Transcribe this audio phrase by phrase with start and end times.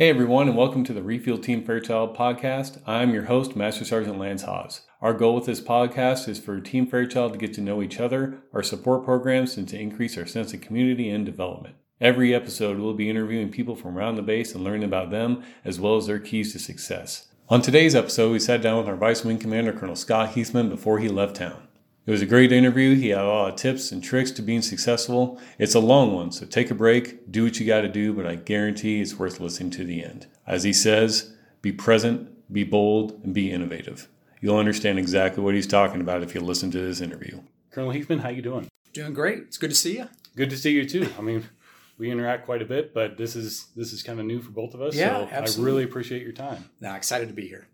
[0.00, 2.80] Hey everyone, and welcome to the Refuel Team Fairchild podcast.
[2.86, 4.86] I'm your host, Master Sergeant Lance Haas.
[5.02, 8.38] Our goal with this podcast is for Team Fairchild to get to know each other,
[8.54, 11.74] our support programs, and to increase our sense of community and development.
[12.00, 15.78] Every episode, we'll be interviewing people from around the base and learning about them as
[15.78, 17.26] well as their keys to success.
[17.50, 20.98] On today's episode, we sat down with our Vice Wing Commander, Colonel Scott Heathman, before
[20.98, 21.68] he left town.
[22.10, 22.96] It was a great interview.
[22.96, 25.40] He had a lot of tips and tricks to being successful.
[25.60, 28.26] It's a long one, so take a break, do what you got to do, but
[28.26, 30.26] I guarantee it's worth listening to the end.
[30.44, 34.08] As he says, be present, be bold, and be innovative.
[34.40, 37.42] You'll understand exactly what he's talking about if you listen to this interview.
[37.70, 38.66] Colonel Heathman, how you doing?
[38.92, 39.38] Doing great.
[39.44, 40.08] It's good to see you.
[40.34, 41.08] Good to see you too.
[41.16, 41.48] I mean,
[41.96, 44.74] we interact quite a bit, but this is this is kind of new for both
[44.74, 44.96] of us.
[44.96, 45.62] Yeah, so absolutely.
[45.62, 46.70] I really appreciate your time.
[46.80, 47.68] Now, excited to be here.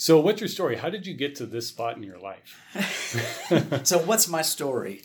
[0.00, 0.76] So, what's your story?
[0.76, 2.62] How did you get to this spot in your life?
[3.84, 5.02] so, what's my story?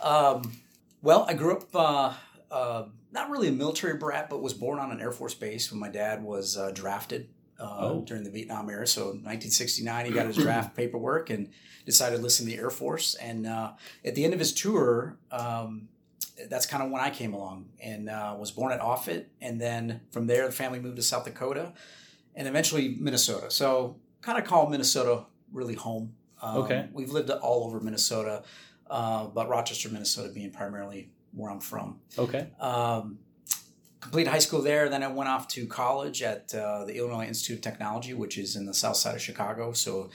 [0.00, 0.52] Um,
[1.02, 2.12] well, I grew up uh,
[2.48, 5.80] uh, not really a military brat, but was born on an Air Force base when
[5.80, 7.28] my dad was uh, drafted
[7.58, 8.04] uh, Oh.
[8.06, 8.86] during the Vietnam era.
[8.86, 11.50] So, 1969, he got his draft paperwork and
[11.84, 13.16] decided to listen to the Air Force.
[13.16, 13.72] And uh,
[14.04, 15.88] at the end of his tour, um,
[16.48, 19.26] that's kind of when I came along and uh, was born at Offutt.
[19.40, 21.72] And then from there, the family moved to South Dakota
[22.36, 23.50] and eventually Minnesota.
[23.50, 26.14] So, kind of call Minnesota really home.
[26.42, 26.88] Um, Okay.
[26.92, 28.42] We've lived all over Minnesota,
[28.90, 32.00] uh, but Rochester, Minnesota being primarily where I'm from.
[32.18, 32.48] okay.
[32.60, 33.18] Um,
[34.00, 34.88] completed high school there.
[34.88, 38.54] Then I went off to college at uh, the Illinois Institute of Technology, which is
[38.56, 39.72] in the south side of Chicago.
[39.72, 40.10] So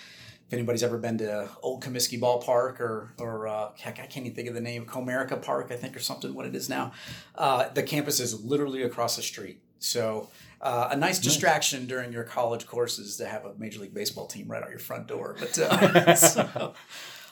[0.48, 4.36] if anybody's ever been to Old Comiskey Ballpark or, or uh, heck, I can't even
[4.36, 6.94] think of the name, Comerica Park, I think, or something, what it is now,
[7.36, 9.62] uh, the campus is literally across the street.
[9.80, 10.30] So
[10.62, 14.48] uh, a nice distraction during your college courses to have a Major League Baseball team
[14.48, 15.36] right out your front door.
[15.40, 16.74] But uh, so,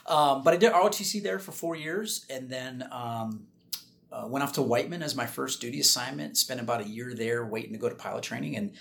[0.07, 3.45] um, but I did ROTC there for four years, and then um,
[4.11, 6.37] uh, went off to Whiteman as my first duty assignment.
[6.37, 8.71] Spent about a year there waiting to go to pilot training, and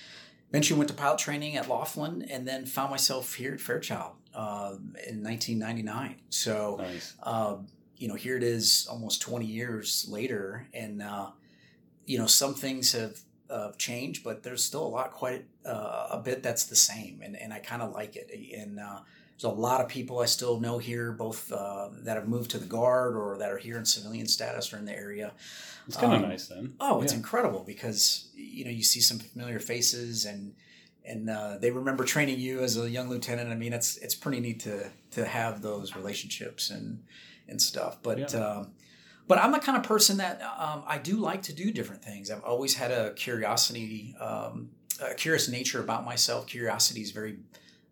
[0.49, 4.77] eventually went to pilot training at Laughlin, and then found myself here at Fairchild uh,
[5.07, 6.17] in 1999.
[6.31, 7.15] So Nice.
[7.23, 7.67] um,
[7.99, 11.31] you know, here it is almost 20 years later, and, uh,
[12.07, 13.21] you know, some things have
[13.51, 17.37] uh, change, but there's still a lot, quite uh, a bit that's the same, and,
[17.37, 18.31] and I kind of like it.
[18.57, 19.01] And uh,
[19.33, 22.59] there's a lot of people I still know here, both uh, that have moved to
[22.59, 25.33] the Guard or that are here in civilian status or in the area.
[25.87, 26.75] It's kind of Um, nice then.
[26.81, 27.19] Oh, it's Yeah.
[27.19, 30.55] incredible because you know you see some familiar faces and
[31.05, 33.51] and uh, they remember training you as a young lieutenant.
[33.51, 37.03] I mean, it's it's pretty neat to to have those relationships and
[37.49, 38.03] and stuff.
[38.03, 38.41] But Yeah.
[38.59, 38.73] um,
[39.29, 42.31] but I'm the kind of person that um, I do like to do different things.
[42.31, 46.47] I've always had a curiosity, um, a curious nature about myself.
[46.47, 47.39] Curiosity is very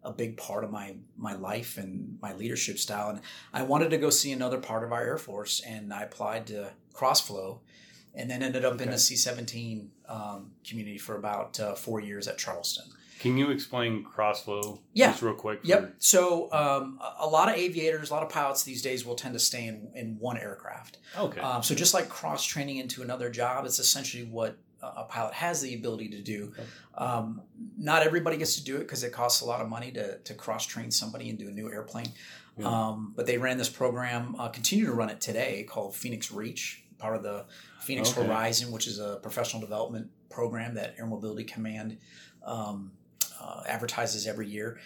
[0.03, 3.11] a big part of my my life and my leadership style.
[3.11, 3.21] And
[3.53, 6.71] I wanted to go see another part of our Air Force, and I applied to
[6.95, 7.59] Crossflow,
[8.15, 8.91] and then ended up in Okay.
[8.93, 12.85] the C-17 um, community for about uh, four years at Charleston.
[13.21, 15.11] Can you explain crossflow Yeah.
[15.11, 15.61] just real quick?
[15.63, 15.95] for- Yep.
[15.99, 19.41] So um, a- lot of aviators, a lot of pilots these days will tend to
[19.41, 20.99] stay in, in one aircraft.
[21.19, 21.41] Okay.
[21.41, 25.33] Um, so just like cross training into another job, it's essentially what a a pilot
[25.35, 26.53] has the ability to do.
[26.95, 27.41] Um,
[27.79, 30.35] not everybody gets to do it because it costs a lot of money to, to
[30.35, 32.13] cross train somebody into a new airplane.
[32.59, 32.67] Yeah.
[32.69, 36.85] Um, but they ran this program, uh, continue to run it today, called Phoenix Reach,
[36.99, 37.47] part of the
[37.81, 38.27] Phoenix Okay.
[38.27, 41.99] Horizon, which is a professional development program that Air Mobility Command
[42.45, 42.93] um,
[43.41, 44.79] uh, advertises every year.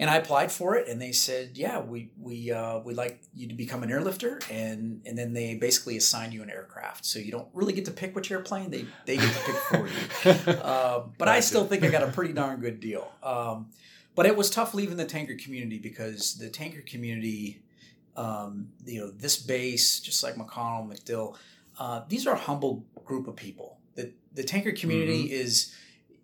[0.00, 3.48] And I applied for it, and they said, "Yeah, we we uh, we'd like you
[3.48, 7.32] to become an airlifter," and and then they basically assign you an aircraft, so you
[7.32, 10.60] don't really get to pick which airplane they they get to pick for you.
[10.62, 13.10] Um, but I still think I got a pretty darn good deal.
[13.24, 13.70] Um,
[14.14, 17.60] but it was tough leaving the tanker community because the tanker community,
[18.16, 21.36] um, you know, this base, just like McConnell, MacDill,
[21.80, 23.78] uh, these are a humble group of people.
[23.96, 25.42] The the tanker community Mm-hmm.
[25.42, 25.74] is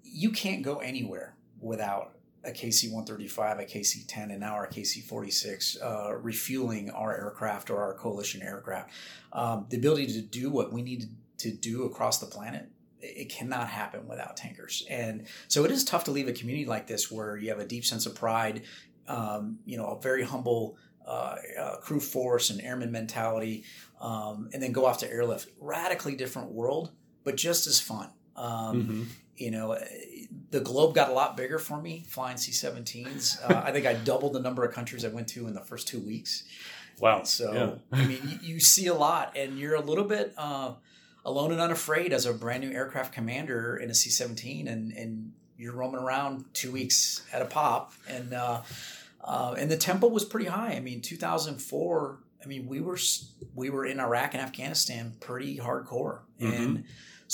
[0.05, 1.35] you can't go anywhere
[1.65, 7.17] without a KC 135, a KC 10, and now our KC 46 uh, refueling our
[7.17, 8.91] aircraft or our coalition aircraft.
[9.33, 11.09] Um, the ability to do what we need
[11.39, 12.69] to do across the planet
[13.07, 14.87] it cannot happen without tankers.
[14.89, 17.67] And so it is tough to leave a community like this where you have a
[17.67, 18.63] deep sense of pride,
[19.09, 23.65] um, you know, a very humble uh, uh, crew force and airman mentality,
[24.01, 25.51] um, and then go off to airlift.
[25.61, 26.93] Radically different world,
[27.25, 28.09] but just as fun.
[28.37, 29.07] Um, Mhm.
[29.37, 29.73] You know,
[30.51, 33.51] the globe got a lot bigger for me flying C-17s.
[33.51, 35.89] Uh, I think I doubled the number of countries I went to in the first
[35.89, 36.45] two weeks.
[37.01, 37.25] Wow.
[37.25, 37.99] So yeah.
[37.99, 40.73] I mean, you, you see a lot, and you're a little bit uh,
[41.25, 45.73] alone and unafraid as a brand new aircraft commander in a C-17, and and you're
[45.73, 48.63] roaming around two weeks at a pop, and uh,
[49.23, 50.73] uh, and the tempo was pretty high.
[50.73, 52.19] I mean, 2004.
[52.43, 52.99] I mean, we were
[53.55, 56.85] we were in Iraq and Afghanistan pretty hardcore, and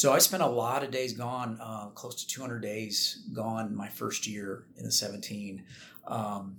[0.00, 3.88] So I spent a lot of days gone, uh, close to 200 days gone my
[3.88, 5.62] first year in the 17.
[6.06, 6.56] Um,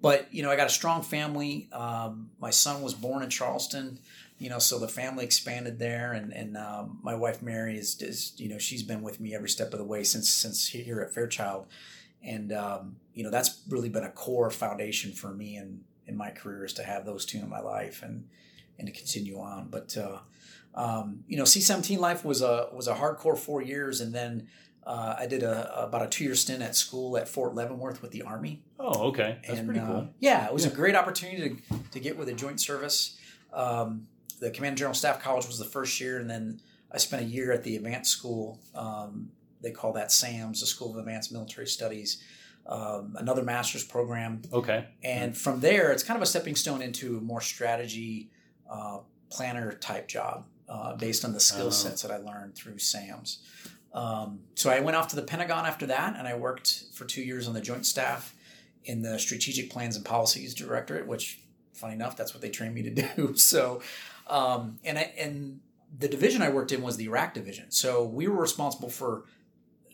[0.00, 1.68] but you know, I got a strong family.
[1.72, 3.98] Um, my son was born in Charleston,
[4.38, 8.34] you know, so the family expanded there, and and um, my wife Mary is, is,
[8.36, 11.12] you know, she's been with me every step of the way since since here at
[11.12, 11.66] Fairchild,
[12.22, 16.30] and um, you know, that's really been a core foundation for me and in my
[16.30, 18.28] career is to have those two in my life and
[18.78, 19.66] and to continue on.
[19.68, 20.18] But uh,
[20.74, 24.48] um, you know, C seventeen life was a was a hardcore four years, and then
[24.86, 28.12] uh, I did a about a two year stint at school at Fort Leavenworth with
[28.12, 28.62] the Army.
[28.78, 30.08] Oh, okay, that's and, pretty uh, cool.
[30.20, 30.72] yeah, it was Yeah.
[30.72, 33.18] a great opportunity to, to get with a joint service.
[33.52, 34.06] Um,
[34.40, 37.52] the Command General Staff College was the first year, and then I spent a year
[37.52, 38.58] at the advanced school.
[38.74, 39.30] Um,
[39.60, 42.22] they call that SAMS, the School of Advanced Military Studies,
[42.66, 44.40] um, another master's program.
[44.52, 48.30] Okay, And from there, it's kind of a stepping stone into a more strategy
[48.70, 49.00] uh,
[49.30, 51.70] planner type job uh, based on the skill Oh.
[51.70, 53.40] sets that I learned through SAMS.
[53.92, 57.22] Um, so I went off to the Pentagon after that, and I worked for two
[57.22, 58.34] years on the Joint Staff
[58.84, 61.40] in the Strategic Plans and Policies Directorate, which,
[61.74, 63.36] funny enough, that's what they trained me to do.
[63.36, 63.82] So,
[64.28, 65.58] um, and I, and
[65.98, 67.72] the division I worked in was the Iraq division.
[67.72, 69.24] So we were responsible for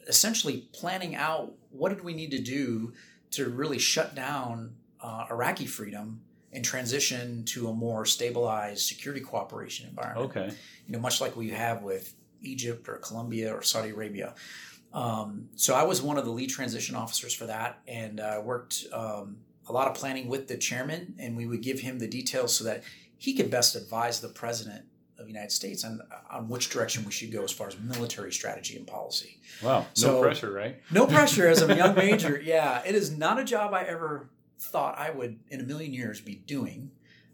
[0.09, 2.93] essentially planning out what did we need to do
[3.33, 6.21] to really shut down uh, Iraqi freedom
[6.53, 10.31] and transition to a more stabilized security cooperation environment.
[10.31, 10.55] okay,
[10.87, 14.35] You know, much like we have with Egypt or Colombia or Saudi Arabia.
[14.93, 18.85] Um, so I was one of the lead transition officers for that, and I worked
[18.93, 19.39] um,
[19.69, 22.65] a lot of planning with the chairman, and we would give him the details so
[22.65, 22.83] that
[23.19, 24.85] he could best advise the president
[25.19, 26.01] of the United States on
[26.31, 29.41] on which direction we should go as far as military strategy and policy.
[29.63, 30.77] wow, no So- pressure, right?
[30.91, 32.41] No pressure as a young major.
[32.43, 34.29] Yeah, it is not a job I ever
[34.59, 36.91] thought I would in a million years be doing.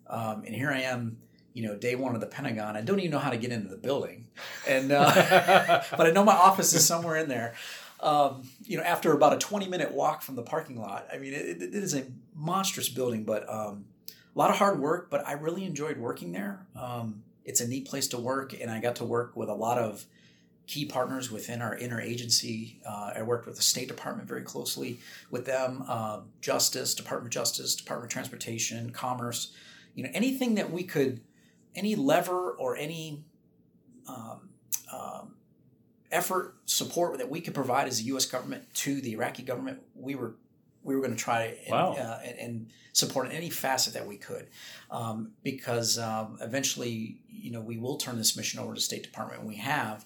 [0.07, 1.19] Um, and here I am,
[1.55, 2.77] you know, day one of the Pentagon.
[2.77, 4.29] I don't even know how to get into the building,
[4.69, 7.55] and uh, but I know my office is somewhere in there.
[8.01, 11.07] Um, you know, after about a twenty minute walk from the parking lot.
[11.13, 12.05] I mean, it, it is a
[12.35, 15.09] monstrous building, but um, a lot of hard work.
[15.11, 16.67] But I really enjoyed working there.
[16.75, 19.79] Um, it's a neat place to work, and I got to work with a lot
[19.79, 20.05] of
[20.67, 22.77] key partners within our interagency.
[22.87, 24.99] Uh, I worked with the State Department very closely
[25.31, 29.53] with them, um, Justice, Department of Justice, Department of Transportation, Commerce.
[29.95, 31.21] You know, anything that we could,
[31.75, 33.25] any lever or any
[34.09, 34.49] um,
[34.93, 35.35] um,
[36.11, 38.25] effort, support that we could provide as the U.S.
[38.27, 40.35] government to the Iraqi government, we were
[40.85, 41.93] we were going to try and, Wow.
[41.93, 44.49] uh, and, and support in any facet that we could,
[44.91, 49.41] um, because um, eventually, you know, we will turn this mission over to State Department,
[49.41, 50.05] and we have.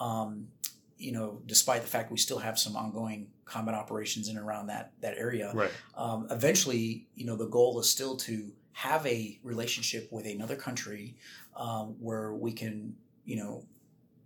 [0.00, 0.48] Um,
[0.96, 4.66] you know, despite the fact we still have some ongoing combat operations in and around
[4.66, 5.70] that that area, Right.
[5.96, 11.16] um, eventually, you know, the goal is still to have a relationship with another country
[11.56, 13.64] um, where we can, you know,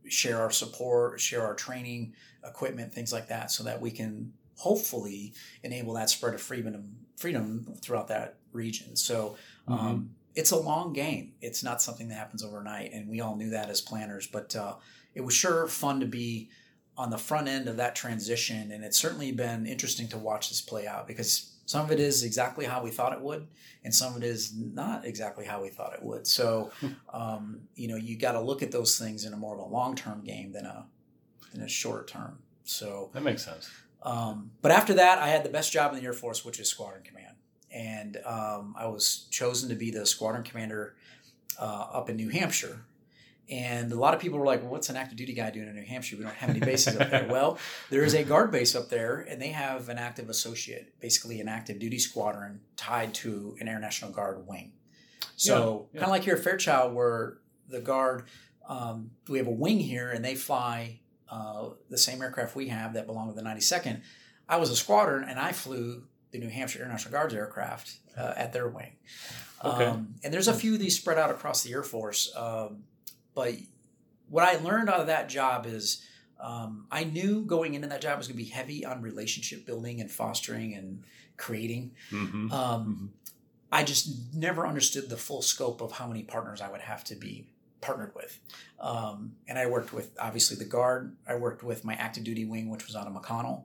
[0.08, 2.14] share our support, share our training,
[2.44, 5.32] equipment, things like that, so that we can hopefully
[5.62, 8.96] enable that spread of freedom, freedom throughout that region.
[8.96, 9.36] So.
[9.68, 11.34] Um, It's a long game.
[11.40, 14.26] It's not something that happens overnight, and we all knew that as planners.
[14.26, 14.76] But uh,
[15.14, 16.48] it was sure fun to be
[16.96, 20.60] on the front end of that transition, and it's certainly been interesting to watch this
[20.60, 23.46] play out because some of it is exactly how we thought it would,
[23.84, 26.26] and some of it is not exactly how we thought it would.
[26.26, 26.70] So,
[27.12, 29.68] um, you know, you got to look at those things in a more of a
[29.70, 30.86] long term game than a
[31.52, 32.38] than a short term.
[32.64, 33.70] So, That makes sense.
[34.02, 36.68] um, but after that, I had the best job in the Air Force, which is
[36.68, 37.31] squadron command,
[37.72, 40.94] and um, I was chosen to be the squadron commander
[41.58, 42.84] uh, up in New Hampshire.
[43.50, 45.74] And a lot of people were like, well, "What's an active duty guy doing in
[45.74, 46.16] New Hampshire?
[46.16, 47.58] We don't have any bases up there." Well,
[47.90, 51.48] there is a guard base up there, and they have an active associate, basically an
[51.48, 54.72] active duty squadron tied to an Air National Guard wing.
[55.36, 56.00] So Yeah, yeah.
[56.00, 57.38] kind of like here at Fairchild, where
[57.68, 58.24] the guard,
[58.68, 62.94] um, we have a wing here, and they fly uh, the same aircraft we have
[62.94, 64.02] that belong to the 92nd.
[64.48, 68.34] I was a squadron, and I flew the New Hampshire Air National Guard's aircraft uh,
[68.36, 68.92] at their wing.
[69.64, 69.84] Okay.
[69.84, 72.32] Um, and there's a few of these spread out across the Air Force.
[72.36, 72.84] Um,
[73.34, 73.54] but
[74.28, 76.04] what I learned out of that job is
[76.40, 80.00] um, I knew going into that job was going to be heavy on relationship building
[80.00, 81.04] and fostering and
[81.36, 81.92] creating.
[82.10, 82.50] Mm-hmm.
[82.50, 83.12] Um,
[83.70, 87.14] I just never understood the full scope of how many partners I would have to
[87.14, 87.46] be
[87.80, 88.38] partnered with.
[88.80, 91.16] Um, and I worked with obviously the Guard.
[91.28, 93.64] I worked with my active duty wing, which was out of McConnell.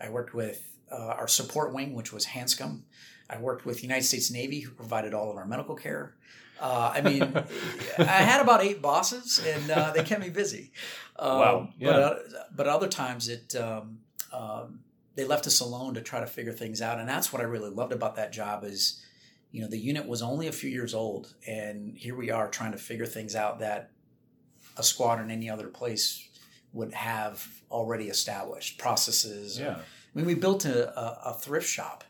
[0.00, 2.82] I worked with uh, our support wing, which was Hanscom.
[3.30, 6.14] I worked with the United States Navy, who provided all of our medical care.
[6.60, 7.22] Uh, I mean,
[7.98, 10.72] I had about eight bosses, and uh, they kept me busy.
[11.18, 11.90] Um, Wow, yeah.
[11.90, 12.18] But, uh,
[12.54, 13.98] but other times it um,
[14.32, 14.80] um,
[15.14, 17.70] they left us alone to try to figure things out, and that's what I really
[17.70, 19.02] loved about that job is,
[19.50, 22.72] you know, the unit was only a few years old, and here we are trying
[22.72, 23.90] to figure things out that
[24.76, 26.28] a squad in any other place
[26.72, 29.58] would have already established processes.
[29.58, 29.78] Yeah.
[29.78, 29.82] I
[30.14, 32.04] mean, we built a, a, a thrift shop.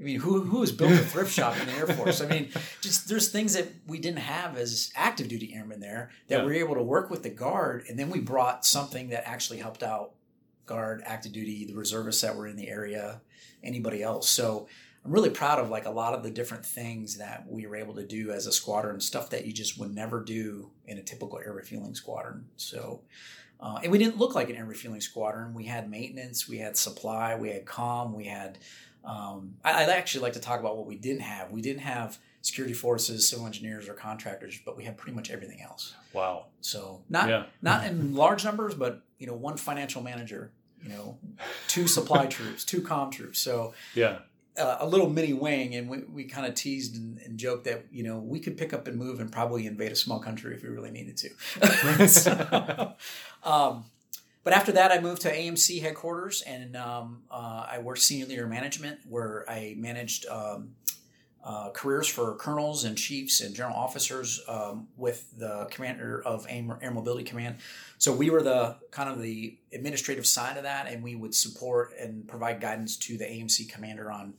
[0.00, 2.20] I mean, who who has built a thrift shop in the Air Force?
[2.20, 2.48] I mean,
[2.80, 6.44] just there's things that we didn't have as active duty airmen there that Yeah.
[6.44, 9.58] we were able to work with the guard, and then we brought something that actually
[9.58, 10.12] helped out
[10.66, 13.20] guard, active duty, the reservists that were in the area,
[13.62, 14.28] anybody else.
[14.28, 14.66] So
[15.04, 17.94] I'm really proud of like a lot of the different things that we were able
[17.94, 21.38] to do as a squadron, stuff that you just would never do in a typical
[21.44, 22.46] air refueling squadron.
[22.56, 23.02] So.
[23.62, 25.54] Uh, and we didn't look like an air refueling squadron.
[25.54, 28.58] We had maintenance, we had supply, we had comm, we had
[29.04, 31.50] um, I, I'd actually like to talk about what we didn't have.
[31.50, 35.60] We didn't have security forces, civil engineers, or contractors, but we had pretty much everything
[35.62, 35.94] else.
[36.12, 36.46] Wow.
[36.60, 37.44] So not Yeah.
[37.62, 40.52] not in large numbers, but you know, one financial manager,
[40.82, 41.18] you know,
[41.68, 43.38] two supply troops, two comm troops.
[43.38, 44.18] So Yeah.
[44.58, 47.86] Uh, a little mini wing, and we, we kind of teased and, and joked that
[47.90, 50.62] you know we could pick up and move and probably invade a small country if
[50.62, 51.30] we really needed to.
[52.08, 52.94] So,
[53.44, 53.84] um,
[54.44, 58.46] but after that, I moved to AMC headquarters, and um, uh, I worked senior leader
[58.46, 60.70] management, where I managed um,
[61.44, 66.90] uh, careers for colonels and chiefs and general officers um, with the commander of Air,
[66.92, 67.56] Mobility Command.
[67.98, 71.92] So we were the kind of the administrative side of that, and we would support
[71.98, 74.34] and provide guidance to the AMC commander on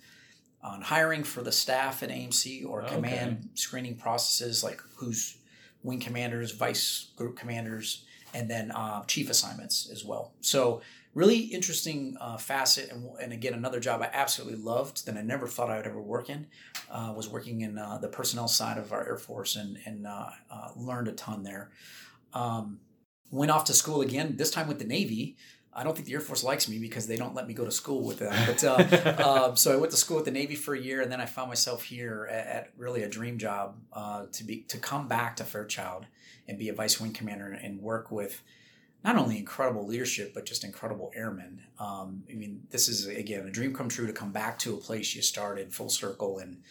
[0.61, 2.95] on hiring for the staff at AMC or Okay.
[2.95, 5.35] command screening processes like who's
[5.83, 10.31] wing commanders, vice group commanders, and then uh, chief assignments as well.
[10.39, 10.81] So
[11.13, 15.47] really interesting uh, facet, and, and again another job I absolutely loved that I never
[15.47, 16.47] thought I would ever work in
[16.89, 20.29] uh, was working in uh, the personnel side of our Air Force and and uh,
[20.51, 21.71] uh, learned a ton there.
[22.33, 22.79] Um,
[23.31, 25.37] went off to school again, this time with the Navy.
[25.75, 27.71] I don't think the Air Force likes me because they don't let me go to
[27.71, 28.33] school with them.
[28.45, 31.11] But uh, um, so I went to school with the Navy for a year, and
[31.11, 34.77] then I found myself here at, at really a dream job uh, to be to
[34.77, 36.05] come back to Fairchild
[36.47, 38.43] and be a vice wing commander and work with
[39.03, 41.61] not only incredible leadership but just incredible airmen.
[41.79, 44.77] Um, I mean, this is again a dream come true to come back to a
[44.77, 46.61] place you started full circle and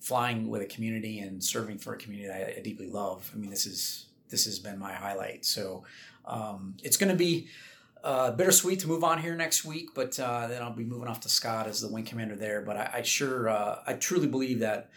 [0.00, 3.30] flying with a community and serving for a community I, I deeply love.
[3.34, 5.44] I mean, this is this has been my highlight.
[5.44, 5.84] So
[6.24, 7.48] um, it's going to be
[8.02, 11.20] uh, bittersweet to move on here next week, but uh, then I'll be moving off
[11.20, 12.62] to Scott as the wing commander there.
[12.62, 14.90] But I, I sure, uh, I truly believe that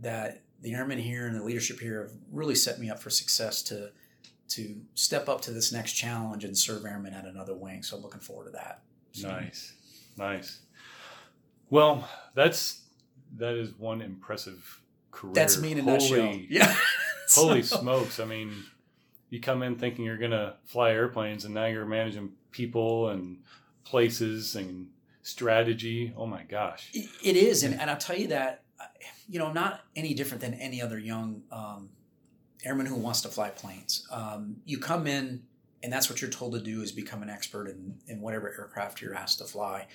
[0.00, 3.62] that the airmen here and the leadership here have really set me up for success
[3.64, 3.90] to
[4.48, 7.82] to step up to this next challenge and serve airmen at another wing.
[7.82, 8.82] So I'm looking forward to that.
[9.12, 9.72] So, Nice.
[10.16, 10.60] Nice.
[11.70, 12.82] Well, that's
[13.38, 15.34] that is one impressive career.
[15.34, 16.40] That's me in a Holy, nutshell.
[16.48, 16.76] Yeah.
[17.34, 18.20] Holy So- smokes.
[18.20, 18.52] I mean,
[19.30, 23.38] you come in thinking you're going to fly airplanes and now you're managing people and
[23.84, 24.88] places and
[25.22, 26.12] strategy.
[26.16, 26.90] Oh my gosh.
[26.94, 28.62] It- is, and, and I'll tell you that,
[29.28, 31.88] you know, not any different than any other young um,
[32.64, 34.06] airman who wants to fly planes.
[34.10, 35.42] Um, you come in,
[35.82, 39.00] and that's what you're told to do is become an expert in, in whatever aircraft
[39.00, 39.86] you're asked to fly.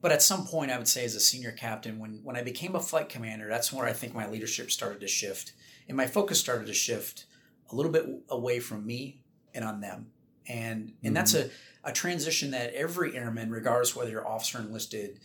[0.00, 2.74] But at some point, I would say, as a senior captain, when when I became
[2.74, 5.52] a flight commander, that's where I think my leadership started to shift,
[5.88, 7.26] and my focus started to shift
[7.70, 9.20] a little bit away from me
[9.54, 10.08] and on them.
[10.48, 11.50] And and that's a,
[11.84, 15.20] a transition that every airman, regardless whether you're officer enlisted,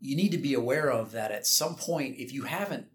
[0.00, 2.86] you need to be aware of that at some point, if you haven't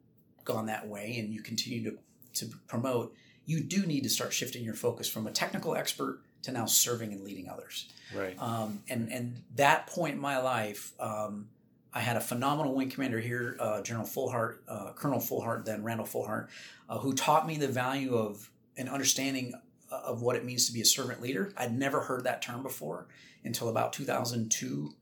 [0.44, 1.98] gone that way and you continue to,
[2.36, 6.52] to promote, you do need to start shifting your focus from a technical expert to
[6.52, 7.90] now serving and leading others.
[8.16, 8.36] Right.
[8.40, 11.50] Um, and and that point in my life, um,
[11.94, 16.06] I had a phenomenal wing commander here, uh, General Fullhart, uh, Colonel Fullhart, then Randall
[16.06, 16.48] Fullhart,
[16.90, 19.54] uh, who taught me the value of an understanding
[19.92, 21.52] of what it means to be a servant leader.
[21.58, 23.08] I'd never heard that term before
[23.44, 24.94] until about 2002.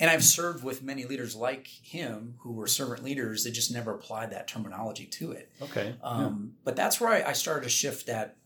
[0.00, 3.94] And I've served with many leaders like him who were servant leaders that just never
[3.94, 5.52] applied that terminology to it.
[5.62, 5.94] Okay.
[6.02, 8.36] Um, But that's where I, I started to shift that,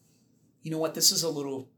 [0.62, 1.69] you know what, this is a little,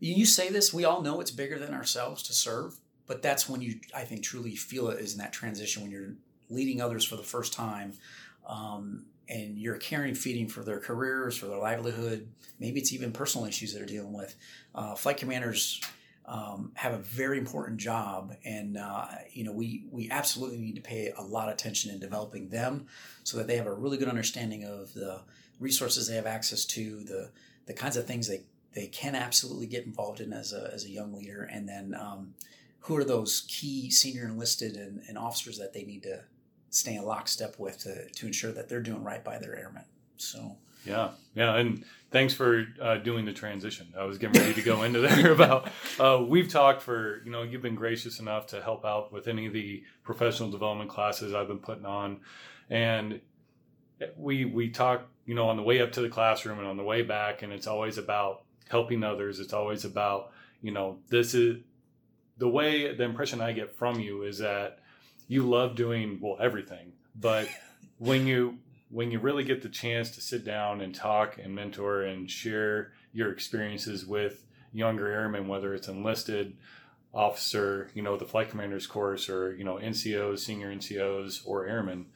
[0.00, 3.60] you say this, we all know it's bigger than ourselves to serve, but that's when
[3.60, 6.14] you, I think, truly feel it is in that transition when you're
[6.48, 7.92] leading others for the first time.
[8.46, 12.28] Um, and you're caring, feeding for their careers, for their livelihood.
[12.58, 14.34] Maybe it's even personal issues that they're dealing with.
[14.74, 15.82] Uh, flight commanders
[16.28, 20.82] um, have a very important job, and uh, you know we we absolutely need to
[20.82, 22.86] pay a lot of attention in developing them,
[23.24, 25.22] so that they have a really good understanding of the
[25.58, 27.30] resources they have access to, the
[27.66, 28.42] the kinds of things they
[28.74, 32.34] they can absolutely get involved in as a as a young leader, and then um,
[32.80, 36.20] who are those key senior enlisted and, and officers that they need to
[36.70, 39.84] stay in lockstep with to, to ensure that they're doing right by their airmen.
[40.16, 40.56] So
[40.88, 43.92] Yeah, yeah, and thanks for uh, doing the transition.
[43.98, 45.68] I was getting ready to go into there about.
[45.98, 49.46] Uh, we've talked for you know you've been gracious enough to help out with any
[49.46, 52.20] of the professional development classes I've been putting on,
[52.70, 53.20] and
[54.16, 56.84] we we talk you know on the way up to the classroom and on the
[56.84, 59.40] way back, and it's always about helping others.
[59.40, 61.58] It's always about you know, this is
[62.36, 64.80] the way the impression I get from you is that
[65.26, 67.48] you love doing well everything, but
[67.98, 68.58] when you
[68.90, 72.92] when you really get the chance to sit down and talk and mentor and share
[73.12, 76.56] your experiences with younger airmen, whether it's enlisted
[77.12, 82.06] officer, you know, the flight commander's course, or you know, NCOs, senior NCOs, or airmen,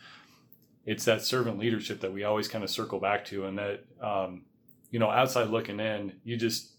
[0.84, 4.42] it's that servant leadership that we always kind of circle back to, and that um,
[4.90, 6.72] you know, outside looking in, you just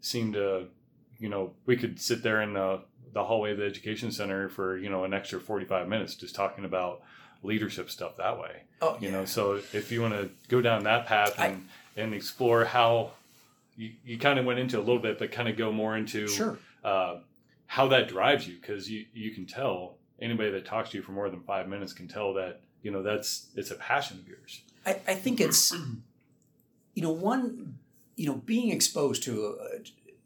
[0.00, 0.66] seem to,
[1.18, 2.80] you know, we could sit there in the
[3.12, 6.64] the hallway of the education center for you know an extra 45 minutes just talking
[6.64, 7.00] about
[7.42, 9.14] leadership stuff that way Oh, you yeah.
[9.14, 11.66] know so if you want to go down that path and
[11.96, 13.12] and explore how
[13.76, 16.26] you, you kind of went into a little bit but kind of go more into
[16.28, 16.58] Sure.
[16.84, 17.16] uh,
[17.66, 21.12] how that drives you because you you can tell anybody that talks to you for
[21.12, 24.62] more than five minutes can tell that you know that's it's a passion of yours
[24.86, 25.72] I, I think it's,
[26.94, 27.78] you know, one,
[28.16, 29.78] you know, being exposed to, a,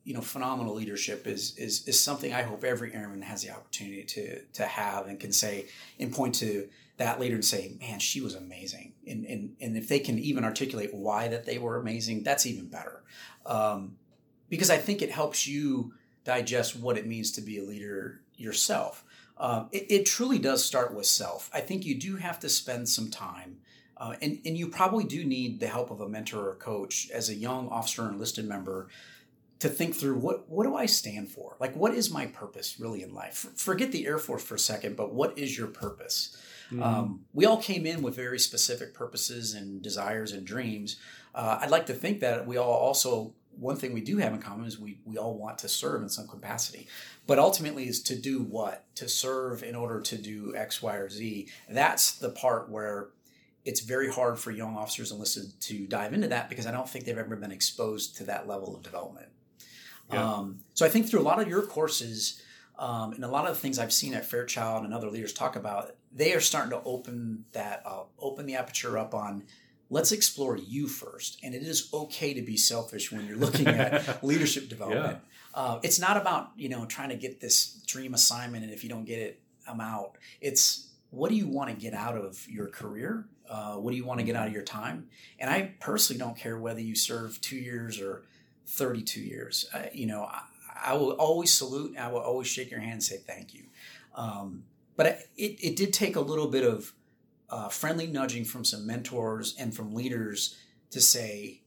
[0.04, 4.04] you know, phenomenal leadership is, is, is something I hope every airman has the opportunity
[4.04, 5.66] to, to have and can say
[5.98, 6.68] and point to
[7.02, 8.94] that leader and say, man, she was amazing.
[9.06, 12.68] And, and, and if they can even articulate why that they were amazing, that's even
[12.68, 13.02] better.
[13.44, 13.96] Um,
[14.48, 15.94] because I think it helps you
[16.24, 19.04] digest what it means to be a leader yourself.
[19.36, 21.50] Um, it, it truly does start with self.
[21.52, 23.58] I think you do have to spend some time
[24.02, 27.28] uh, and, and you probably do need the help of a mentor or coach as
[27.28, 28.88] a young officer enlisted member
[29.60, 31.56] to think through what, what do I stand for?
[31.60, 33.46] Like, what is my purpose really in life?
[33.54, 36.36] Forget the Air Force for a second, but what is your purpose?
[36.80, 40.96] Um, we all came in with very specific purposes and desires and dreams.
[41.34, 44.40] Uh, I'd like to think that we all also, one thing we do have in
[44.40, 46.86] common is we, we all want to serve in some capacity.
[47.26, 48.84] But ultimately, is to do what?
[48.96, 51.48] To serve in order to do X, Y, or Z.
[51.68, 53.08] That's the part where
[53.64, 57.04] it's very hard for young officers enlisted to dive into that because I don't think
[57.04, 59.28] they've ever been exposed to that level of development.
[60.12, 60.34] Yeah.
[60.34, 62.42] Um, so I think through a lot of your courses
[62.78, 65.54] um, and a lot of the things I've seen at Fairchild and other leaders talk
[65.54, 69.44] about, they are starting to open that up, open the aperture up on
[69.92, 71.38] let's explore you first.
[71.42, 75.18] And it is okay to be selfish when you're looking at leadership development.
[75.54, 78.88] Uh, it's not about you know trying to get this dream assignment, and if you
[78.88, 80.16] don't get it, I'm out.
[80.40, 83.26] It's what do you want to get out of your career?
[83.48, 85.08] Uh, what do you want to get out of your time?
[85.38, 88.22] And I personally don't care whether you serve two years or
[88.66, 89.66] 32 years.
[89.74, 90.40] Uh, you know, I,
[90.86, 91.98] I will always salute.
[91.98, 93.64] I will always shake your hand and say thank you.
[94.14, 94.64] Um,
[95.02, 96.92] but it, it did take a little bit of
[97.50, 100.56] uh, friendly nudging from some mentors and from leaders
[100.90, 101.60] to say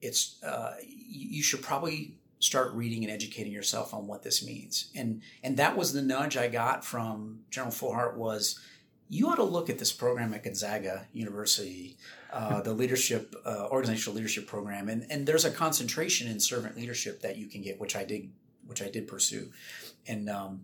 [0.00, 4.90] it's uh, you should probably start reading and educating yourself on what this means.
[4.96, 8.58] And and that was the nudge I got from General Fullhart was
[9.10, 11.98] you ought to look at this program at Gonzaga University,
[12.32, 17.20] uh, the leadership uh, organizational leadership program, and and there's a concentration in servant leadership
[17.20, 18.30] that you can get, which I did
[18.66, 19.50] which I did pursue,
[20.06, 20.62] and um,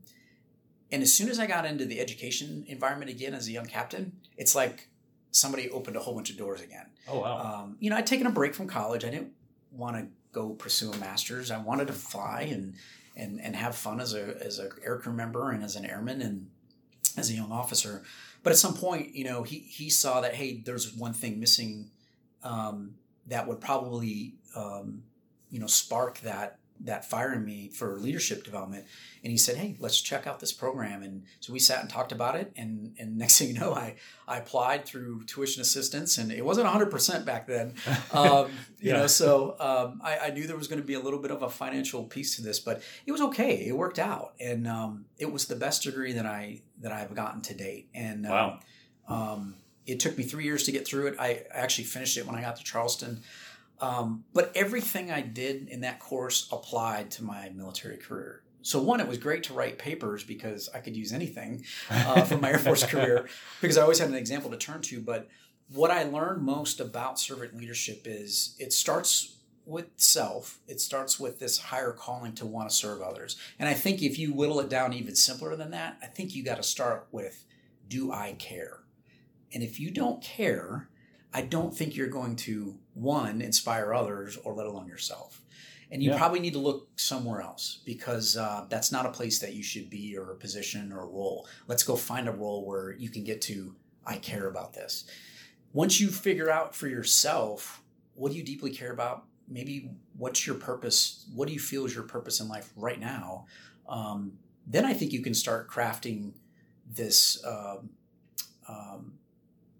[0.94, 4.12] and as soon as I got into the education environment again as a young captain,
[4.36, 4.88] it's like
[5.30, 6.86] somebody opened a whole bunch of doors again.
[7.08, 9.04] oh wow Um, you know, I'd taken a break from college.
[9.04, 9.32] I didn't
[9.72, 11.50] want to go pursue a master's.
[11.50, 12.74] I wanted to fly and
[13.16, 16.22] and and have fun as a as a air crew member and as an airman
[16.22, 16.48] and
[17.16, 18.02] as a young officer.
[18.42, 21.90] But at some point, you know, he he saw that hey, there's one thing missing
[22.42, 22.94] um,
[23.26, 25.02] that would probably um,
[25.50, 28.84] you know spark that that fire in me for leadership development.
[29.22, 31.02] And he said hey let's check out this program.
[31.02, 32.52] And so we sat and talked about it.
[32.56, 33.94] And and next thing you know i
[34.28, 37.74] i applied through tuition assistance and it wasn't 100% back then.
[38.12, 41.18] Um, you know so um, I, I knew there was going to be a little
[41.20, 43.66] bit of a financial piece to this but it was okay.
[43.66, 44.34] It worked out.
[44.40, 47.88] And um, it was the best degree that i that i've gotten to date.
[47.94, 48.60] And um, Wow.
[49.08, 49.56] um,
[49.86, 51.16] it took me three years to get through it.
[51.20, 53.20] I actually finished it when i got to charleston
[53.84, 58.42] um, but everything I did in that course applied to my military career.
[58.62, 62.40] So one, it was great to write papers because I could use anything uh, from
[62.40, 63.28] my Air Force career
[63.60, 65.00] because I always had an example to turn to.
[65.00, 65.28] But
[65.68, 70.60] what I learned most about servant leadership is it starts with self.
[70.66, 73.36] It starts with this higher calling to want to serve others.
[73.58, 76.42] And I think if you whittle it down even simpler than that, I think you
[76.42, 77.44] got to start with,
[77.86, 78.80] do I care?
[79.52, 80.88] And if you don't care,
[81.34, 85.42] I don't think you're going to one inspire others or let alone yourself.
[85.90, 86.18] And you Yeah.
[86.18, 89.90] probably need to look somewhere else because uh, that's not a place that you should
[89.90, 91.46] be or a position or a role.
[91.68, 93.76] Let's go find a role where you can get to
[94.06, 95.04] I care about this.
[95.72, 97.82] Once you figure out for yourself
[98.14, 101.94] what do you deeply care about, maybe what's your purpose, what do you feel is
[101.94, 103.46] your purpose in life right now,
[103.88, 104.32] um,
[104.66, 106.32] then I think you can start crafting
[106.88, 107.90] this um,
[108.68, 109.14] um,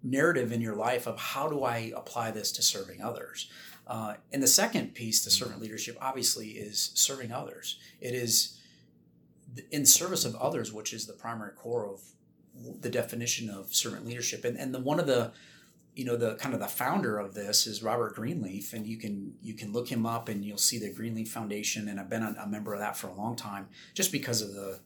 [0.04, 3.50] narrative in your life of how do I apply this to serving others.
[3.86, 7.78] Uh, and the second piece to servant leadership, obviously, is serving others.
[8.00, 8.60] It is
[9.70, 12.00] in service of others, which is the primary core of
[12.80, 14.44] the definition of servant leadership.
[14.44, 15.32] And and the one of the
[15.94, 19.34] you know the kind of the founder of this is Robert Greenleaf, and you can
[19.42, 22.34] you can look him up and you'll see the Greenleaf Foundation, and I've been a,
[22.42, 24.80] a member of that for a long time, just because of the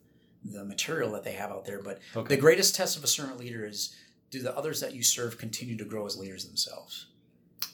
[0.45, 1.81] the material that they have out there.
[1.83, 2.35] But Okay.
[2.35, 3.95] the greatest test of a servant leader is
[4.31, 7.07] do the others that you serve continue to grow as leaders themselves?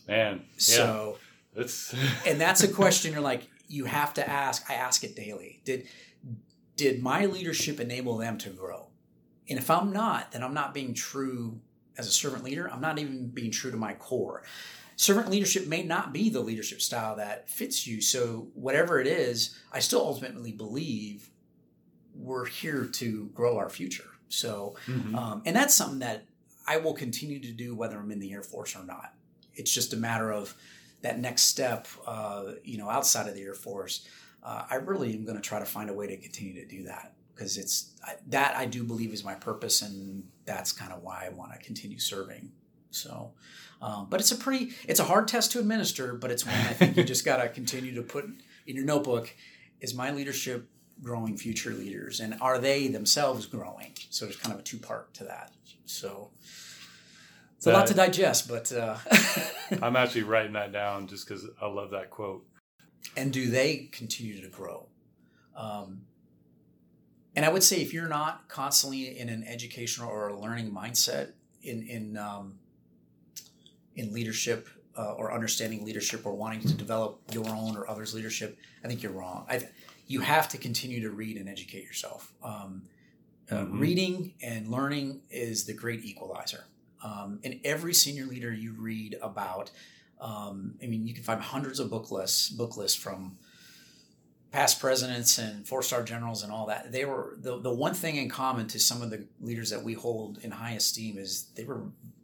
[0.09, 1.19] Man, yeah, So
[1.55, 1.95] it's
[2.27, 4.71] and that's a question you're like you have to ask.
[4.71, 5.61] I ask it daily.
[5.65, 5.87] Did
[6.77, 8.89] did my leadership enable them to grow?
[9.49, 11.61] And if i'm not then i'm not being true
[11.97, 12.69] as a servant leader.
[12.71, 14.43] I'm not even being true to my core.
[14.97, 18.01] Servant leadership may not be the leadership style that fits you.
[18.01, 21.31] So whatever it is i still ultimately believe
[22.15, 24.11] we're here to grow our future.
[24.29, 25.15] So Mhm.
[25.17, 26.27] um, and that's something that
[26.67, 29.15] I will continue to do whether I'm in the Air Force or not.
[29.55, 30.55] It's just a matter of
[31.03, 34.07] that next step, uh, you know, outside of the Air Force.
[34.43, 36.85] Uh, I really am going to try to find a way to continue to do
[36.85, 41.03] that because it's I, that I do believe is my purpose, and that's kind of
[41.03, 42.53] why I want to continue serving.
[42.91, 43.33] So,
[43.83, 46.73] um, but it's a pretty, it's a hard test to administer, but it's one I
[46.73, 48.25] think you just got to continue to put
[48.67, 49.35] in your notebook.
[49.81, 50.69] Is my leadership
[51.03, 53.93] growing future leaders, and are they themselves growing?
[54.11, 55.53] So there's kind of a two part to that.
[55.87, 56.31] So
[57.57, 58.97] it's a lot to digest, but uh,
[59.83, 62.45] I'm actually writing that down just because I love that quote.
[63.17, 64.87] and do they continue to grow?
[65.57, 66.03] Um,
[67.37, 71.33] and I would say if you're not constantly in an educational or a learning mindset
[71.63, 72.59] in in um,
[73.97, 78.59] in leadership uh, or understanding leadership or wanting to develop your own or others' leadership,
[78.85, 79.47] I think you're wrong.
[79.49, 79.63] I,
[80.07, 82.33] you have to continue to read and educate yourself.
[82.43, 82.89] Um,
[83.51, 83.81] uh, Mhm.
[83.81, 86.65] Reading and learning is the great equalizer.
[87.03, 89.71] Um, and every senior leader you read about,
[90.21, 93.37] um, I mean, you can find hundreds of book lists, book lists from
[94.51, 96.93] past presidents and four star generals and all that.
[96.93, 99.95] They were the, the one thing in common to some of the leaders that we
[99.95, 101.83] hold in high esteem is they were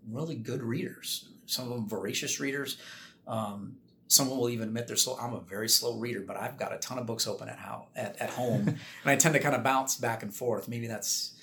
[0.08, 1.28] really good readers.
[1.46, 2.78] Some of them voracious readers.
[3.26, 3.76] Um,
[4.10, 5.16] someone will even admit they're slow.
[5.16, 7.86] I'm a very slow reader, but I've got a ton of books open at how
[7.94, 10.68] at, at home, and I tend to kind of bounce back and forth.
[10.68, 11.34] Maybe that's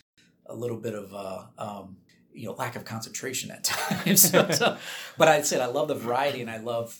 [0.45, 1.97] a little bit of uh, um,
[2.33, 4.29] you know lack of concentration at times.
[4.29, 4.77] so, so-
[5.17, 6.99] but I said I love the variety, and I love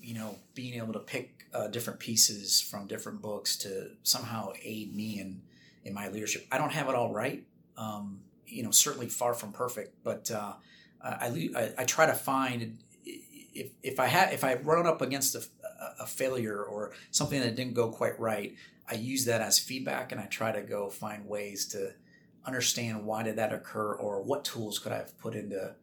[0.00, 4.96] you know being able to pick uh, different pieces from different books to somehow aid
[4.96, 5.42] me in
[5.84, 6.46] in my leadership.
[6.50, 7.44] I don't have it all right.
[7.76, 10.54] Um, you know, certainly far from perfect, but uh,
[11.02, 12.78] I, I I I try to find
[13.54, 17.40] if if I have if I run up against a, a- a failure or something
[17.40, 18.54] that didn't go quite right,
[18.90, 21.92] I use that as feedback, and I try to go find ways to
[22.46, 25.74] understand why did that occur or what tools could I have put into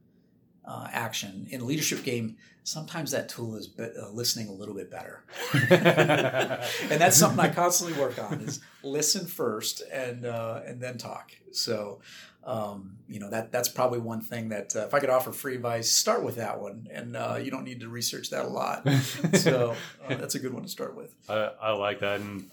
[0.66, 2.38] uh, action in a leadership game.
[2.64, 5.24] Sometimes that tool is be- uh, listening a little bit better,
[5.72, 11.32] and that's something I constantly work on: is listen first and uh, and then talk.
[11.52, 12.02] So,
[12.44, 15.56] um, you know that that's probably one thing that uh, if I could offer free
[15.56, 18.88] advice, start with that one, and uh, you don't need to research that a lot.
[19.34, 19.76] So
[20.08, 21.14] uh, that's a good one to start with.
[21.30, 22.50] I, I like that, and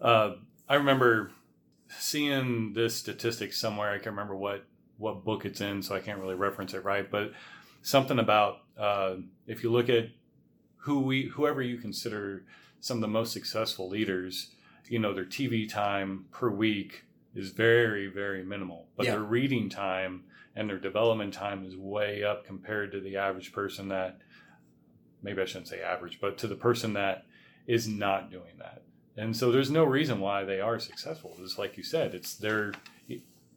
[0.00, 0.34] uh,
[0.68, 1.30] I remember
[1.98, 3.90] seeing this statistic somewhere.
[3.90, 4.64] I can't remember what
[4.98, 7.10] what book it's in, so I can't really reference it right.
[7.10, 7.32] But
[7.82, 9.16] something about uh,
[9.46, 10.08] if you look at
[10.76, 12.44] who we whoever you consider
[12.80, 14.50] some of the most successful leaders,
[14.88, 19.12] you know, their TV time per week is very very minimal, but Yeah.
[19.12, 20.24] their reading time
[20.56, 24.18] and their development time is way up compared to the average person that
[25.22, 27.26] maybe I shouldn't say average, but to the person that
[27.66, 28.82] is not doing that.
[29.16, 31.36] And so there's no reason why they are successful.
[31.40, 32.72] It's like you said, it's their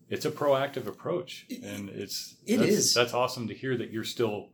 [0.09, 2.93] it's a proactive approach and it's It that's, is.
[2.93, 4.49] that's awesome to hear that you're still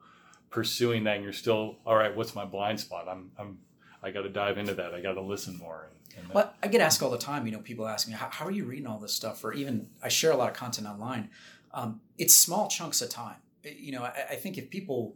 [0.52, 3.08] pursuing that and you're still all right, what's my blind spot?
[3.10, 3.58] I'm I'm
[4.04, 4.94] I got to dive into that.
[4.94, 5.90] I got to listen more.
[6.34, 7.46] Well, I get asked all the time.
[7.46, 9.88] You know, people ask me, "How, how are you reading all this stuff?" Or even
[10.02, 11.30] I share a lot of content online.
[11.74, 13.38] Um, it's small chunks of time.
[13.64, 15.16] You know, I, I think if people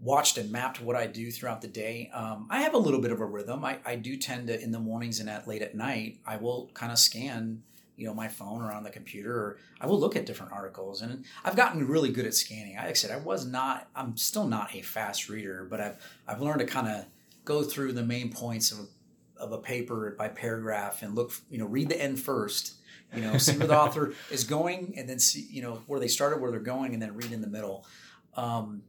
[0.00, 3.10] watched and mapped what I do throughout the day, um, I have a little bit
[3.10, 3.64] of a rhythm.
[3.64, 6.70] I, I do tend to in the mornings and at late at night, I will
[6.74, 7.62] kind of scan.
[7.96, 11.02] You know, my phone or on the computer, or I will look at different articles,
[11.02, 12.76] and I've gotten really good at scanning.
[12.76, 15.96] Like I said, I was not, I'm still not a fast reader, but I've
[16.28, 17.06] I've learned to kind of
[17.44, 18.88] go through the main points of
[19.38, 22.74] of a paper by paragraph and look, you know, read the end first,
[23.14, 26.08] you know, see where the author is going, and then see, you know, where they
[26.08, 27.86] started, where they're going, and then read in the middle.
[28.34, 28.82] Um,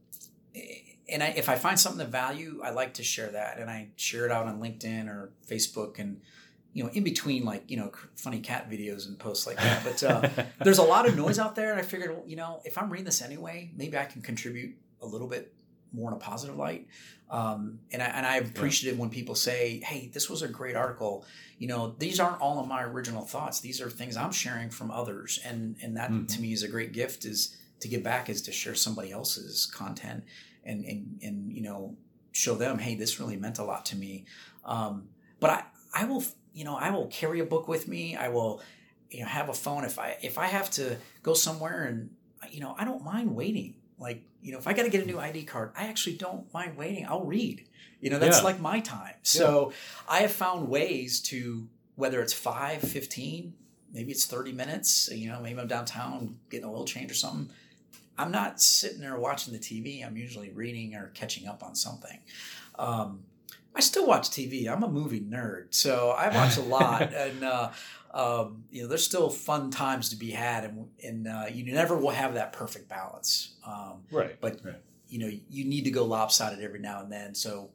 [1.08, 3.88] and I, if I find something of value, I like to share that, and I
[3.96, 6.20] share it out on LinkedIn or Facebook, and
[6.72, 9.82] you know, in between like you know, funny cat videos and posts like that.
[9.84, 12.60] But uh, there's a lot of noise out there, and I figured, well, you know,
[12.64, 15.52] if I'm reading this anyway, maybe I can contribute a little bit
[15.92, 16.86] more in a positive light.
[17.30, 20.74] Um, and I and I appreciate it when people say, "Hey, this was a great
[20.76, 21.24] article."
[21.58, 23.60] You know, these aren't all of my original thoughts.
[23.60, 26.28] These are things I'm sharing from others, and and that Mhm.
[26.28, 27.24] to me is a great gift.
[27.24, 30.24] Is to give back is to share somebody else's content,
[30.64, 31.96] and and and you know,
[32.32, 34.24] show them, "Hey, this really meant a lot to me."
[34.64, 38.16] Um, but I I will you know I will carry a book with me.
[38.16, 38.60] I will
[39.08, 42.10] you know have a phone if I if I have to go somewhere and
[42.50, 43.76] you know I don't mind waiting.
[44.00, 46.52] Like you know if I got to get a new ID card, I actually don't
[46.52, 47.06] mind waiting.
[47.06, 47.66] I'll read.
[48.00, 48.44] You know that's Yeah.
[48.44, 49.14] like my time.
[49.22, 49.72] So
[50.08, 53.52] I have found ways to whether it's 5, 15,
[53.92, 57.54] maybe it's 30 minutes, you know, maybe I'm downtown getting a oil change or something.
[58.16, 60.04] I'm not sitting there watching the TV.
[60.06, 62.18] I'm usually reading or catching up on something.
[62.78, 63.24] Um,
[63.74, 64.66] I still watch TV.
[64.66, 67.70] I'm a movie nerd, so I watch a lot, and uh,
[68.12, 71.96] um, you know, there's still fun times to be had, and, and uh, you never
[71.96, 73.54] will have that perfect balance.
[73.64, 74.40] Um, Right.
[74.40, 74.76] But- right.
[75.08, 77.34] you know, you need to go lopsided every now and then.
[77.34, 77.70] So,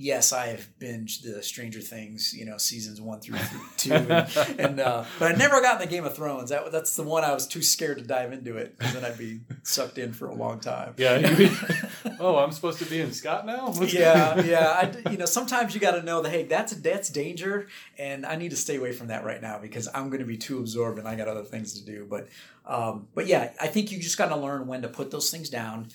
[0.00, 3.38] yes, I have binged the Stranger Things, you know, seasons one through
[3.76, 4.10] two, and,
[4.58, 6.50] and uh, but I never got in the Game of Thrones.
[6.50, 9.18] That that's the one I was too scared to dive into it because then I'd
[9.18, 10.94] be sucked in for a long time.
[10.96, 11.18] yeah.
[12.20, 13.68] oh, I'm supposed to be in Scott now.
[13.68, 14.90] What's yeah, going- yeah.
[15.04, 18.36] I, you know, sometimes you got to know that hey, that's that's danger, and I
[18.36, 20.98] need to stay away from that right now because I'm going to be too absorbed
[20.98, 22.06] and I got other things to do.
[22.08, 22.28] But,
[22.64, 25.50] um, but yeah, I think you just got to learn when to put those things
[25.50, 25.88] down.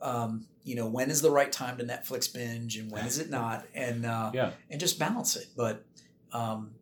[0.00, 3.30] Um, you know, when is the right time to Netflix binge and when is it
[3.30, 4.50] not, and uh, Yeah.
[4.70, 5.46] and just balance it.
[5.56, 5.84] But,
[6.32, 6.72] um,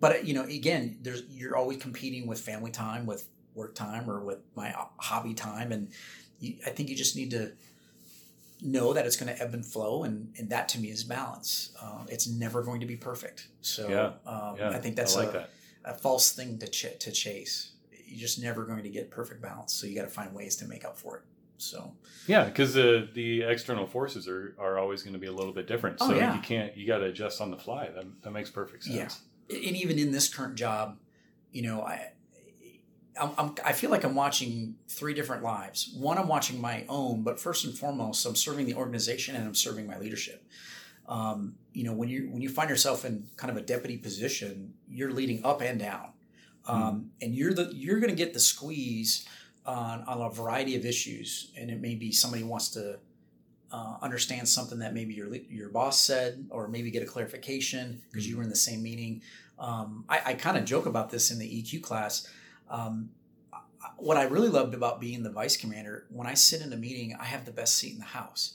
[0.00, 4.20] but you know, again, there's you're always competing with family time, with work time, or
[4.20, 5.88] with my hobby time, and
[6.40, 7.52] you, I think you just need to
[8.60, 11.74] know that it's going to ebb and flow, and, and that to me is balance.
[11.80, 13.48] Uh, it's never going to be perfect.
[13.62, 14.70] So Yeah, um, Yeah.
[14.70, 15.50] I think that's I like a, that.
[15.84, 17.72] a false thing to ch- to chase.
[18.06, 19.72] You're just never going to get perfect balance.
[19.74, 21.22] So you got to find ways to make up for it.
[21.58, 21.94] So
[22.26, 25.66] Yeah, because the the external forces are, are always going to be a little bit
[25.66, 25.98] different.
[26.00, 26.34] Oh, So yeah.
[26.34, 27.88] you can't you got to adjust on the fly.
[27.94, 29.22] That that makes perfect sense.
[29.50, 29.56] Yeah.
[29.68, 30.98] and even in this current job,
[31.52, 32.10] you know, I,
[33.20, 35.94] I'm, I'm, I feel like I'm watching three different lives.
[35.96, 39.54] One, I'm watching my own, but first and foremost, I'm serving the organization and I'm
[39.54, 40.44] serving my leadership.
[41.06, 44.74] Um, you know, when you when you find yourself in kind of a deputy position,
[44.88, 46.12] you're leading up and down,
[46.66, 49.28] um, and you're the you're going to get the squeeze
[49.66, 52.98] on on a variety of issues, and it may be somebody wants to
[53.72, 58.28] uh, understand something that maybe your your boss said, or maybe get a clarification because
[58.28, 59.22] you were in the same meeting.
[59.58, 62.28] Um, I, I kind of joke about this in the EQ class.
[62.68, 63.10] Um,
[63.96, 67.16] what I really loved about being the vice commander, when I sit in a meeting,
[67.18, 68.54] I have the best seat in the house.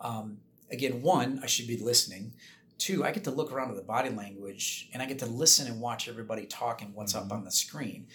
[0.00, 0.38] Um,
[0.70, 2.32] again, one, I should be listening.
[2.78, 5.66] Two, I get to look around at the body language and I get to listen
[5.66, 7.32] and watch everybody talk and what's up Mhm.
[7.32, 8.06] on the screen.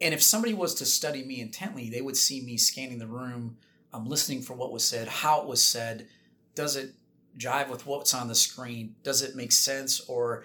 [0.00, 3.56] And if somebody was to study me intently, they would see me scanning the room.
[3.92, 6.08] I'm listening for what was said, how it was said.
[6.54, 6.94] Does it
[7.38, 8.96] jive with what's on the screen?
[9.02, 10.00] Does it make sense?
[10.08, 10.44] Or,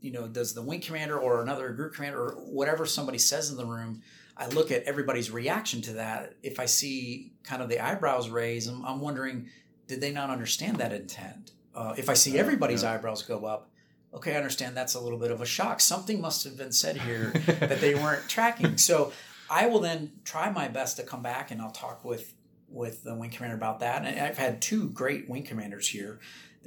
[0.00, 3.56] you know, does the wing commander or another group commander or whatever somebody says in
[3.56, 4.02] the room,
[4.36, 6.34] I look at everybody's reaction to that.
[6.42, 9.48] If I see kind of the eyebrows raise, I'm, I'm wondering,
[9.86, 11.52] did they not understand that intent?
[11.74, 12.94] Uh, if I see everybody's yeah.
[12.94, 13.70] eyebrows go up,
[14.14, 15.80] okay, I understand that's a little bit of a shock.
[15.80, 18.78] Something must have been said here that they weren't tracking.
[18.78, 19.12] So
[19.50, 22.34] I will then try my best to come back and I'll talk with
[22.68, 24.04] with the wing commander about that.
[24.04, 26.18] And I've had two great wing commanders here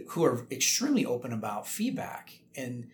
[0.10, 2.90] who are extremely open about feedback and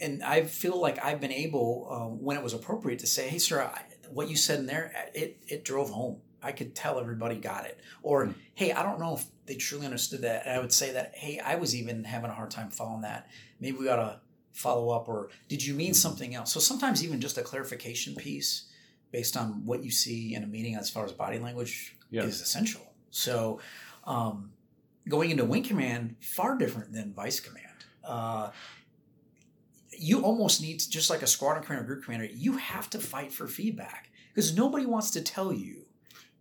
[0.00, 3.38] and I feel like I've been able uh, when it was appropriate to say, "Hey,
[3.38, 6.20] sir, I, what you said in there, it it drove home.
[6.42, 8.34] I could tell everybody got it." Or, Mm.
[8.54, 11.38] "Hey, I don't know if they truly understood that." And I would say that, "Hey,
[11.38, 13.28] I was even having a hard time following that.
[13.60, 14.20] Maybe we ought to
[14.52, 18.64] follow up." Or, "Did you mean something else?" So sometimes even just a clarification piece
[19.10, 22.24] based on what you see in a meeting as far as body language Yeah.
[22.24, 22.94] is essential.
[23.10, 23.60] So,
[24.04, 24.52] um,
[25.08, 27.66] going into wing command, far different than vice command.
[28.04, 28.50] Uh,
[29.98, 33.32] you almost need to, just like a squadron commander, group commander, you have to fight
[33.32, 35.81] for feedback because nobody wants to tell you,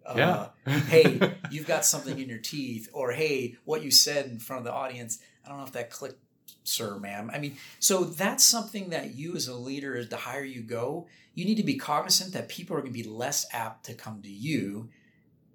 [0.05, 0.73] uh, Yeah.
[0.87, 4.65] hey, you've got something in your teeth, or hey, what you said in front of
[4.65, 6.19] the audience, I don't know if that clicked,
[6.63, 7.29] sir, ma'am.
[7.33, 11.07] I mean, so that's something that you as a leader, as the higher you go,
[11.33, 14.21] you need to be cognizant that people are going to be less apt to come
[14.21, 14.89] to you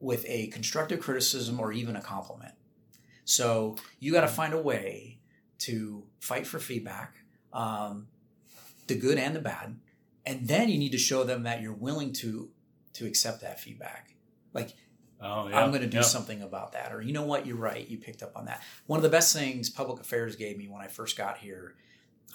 [0.01, 2.53] with a constructive criticism or even a compliment.
[3.25, 5.19] So you got to find a way
[5.61, 7.17] to fight for feedback,
[7.53, 8.09] um,
[8.87, 9.79] the good and the bad,
[10.25, 12.51] and then you need to show them that you're willing to
[12.95, 14.16] to accept that feedback.
[14.57, 14.75] Like
[15.21, 15.59] oh, yeah.
[15.61, 16.03] I'm going to do yeah.
[16.03, 18.63] something about that, or you know what, you're right, you picked up on that.
[18.87, 21.75] One of the best things public affairs gave me when I first got here,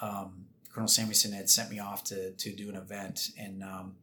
[0.00, 3.96] um, Colonel Samuelson had sent me off to to do an event, and um,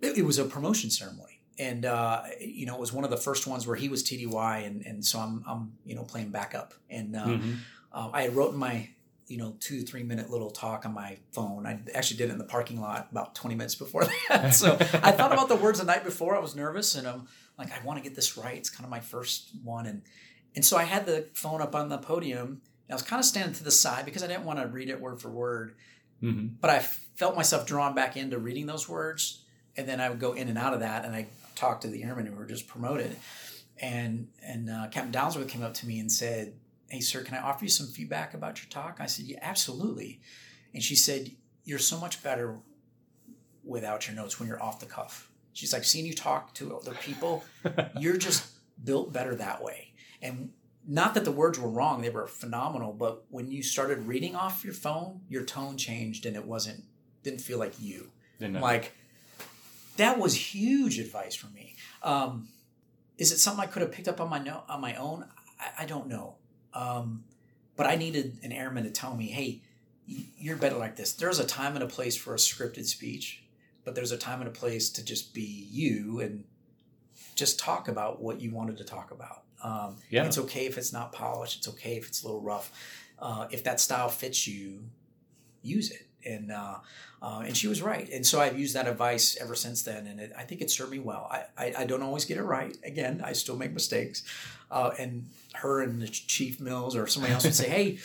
[0.00, 1.40] it, it was a promotion ceremony.
[1.58, 4.66] and uh, you know, it was one of the first ones where he was TDY,
[4.66, 7.56] and and so I'm I'm you know playing backup, and uh, Mhm.
[7.92, 8.90] um, I had wrote in my
[9.26, 11.66] you know two three minute little talk on my phone.
[11.66, 14.54] I actually did it in the parking lot about twenty minutes before that.
[14.54, 16.36] so I thought about the words the night before.
[16.36, 17.26] I was nervous, and I'm
[17.58, 18.56] like, I want to get this right.
[18.56, 20.02] It's kind of my first one, and
[20.56, 22.60] and so I had the phone up on the podium.
[22.86, 24.90] And I was kind of standing to the side because I didn't want to read
[24.90, 25.74] it word for word
[26.22, 26.50] Mhm.
[26.60, 29.42] but I felt myself drawn back into reading those words,
[29.76, 32.02] and then I would go in and out of that, and I talked to the
[32.02, 33.16] airmen who were just promoted,
[33.80, 36.54] and and uh, Captain Downsworth came up to me and said,
[36.94, 40.20] "Hey, sir, can I offer you some feedback about your talk?" I said, "Yeah, absolutely,"
[40.72, 41.32] and she said,
[41.64, 42.60] "You're so much better
[43.64, 46.94] without your notes when you're off the cuff." She's like, "Seeing you talk to other
[46.94, 47.44] people,
[47.98, 48.52] you're just
[48.84, 50.52] built better that way," and
[50.86, 54.62] not that the words were wrong they were phenomenal but when you started reading off
[54.64, 56.84] your phone your tone changed and it wasn't
[57.22, 58.10] didn't feel like you.
[58.38, 58.92] Didn't like
[59.96, 61.76] that was huge advice for me.
[62.02, 62.48] Um,
[63.16, 65.24] is it something i could have picked up on my no- on my own?
[65.58, 66.36] I, I don't know
[66.74, 67.24] um,
[67.76, 69.62] but i needed an airman to tell me hey
[70.06, 73.42] you're better like this there's a time and a place for a scripted speech
[73.84, 76.44] but there's a time and a place to just be you and
[77.34, 80.26] just talk about what you wanted to talk about um, Yeah.
[80.26, 81.56] it's okay if it's not polished.
[81.58, 82.70] It's okay if it's a little rough.
[83.18, 84.80] Uh, if that style fits you,
[85.62, 86.03] use it.
[86.26, 86.76] And uh,
[87.22, 88.08] uh, and she was right.
[88.10, 90.90] And so I've used that advice ever since then, and it, I think it served
[90.90, 91.28] me well.
[91.30, 92.76] I, I, I don't always get it right.
[92.84, 94.22] Again, I still make mistakes.
[94.70, 97.98] Uh, and her and the Chief Mills or somebody else would say, "Hey,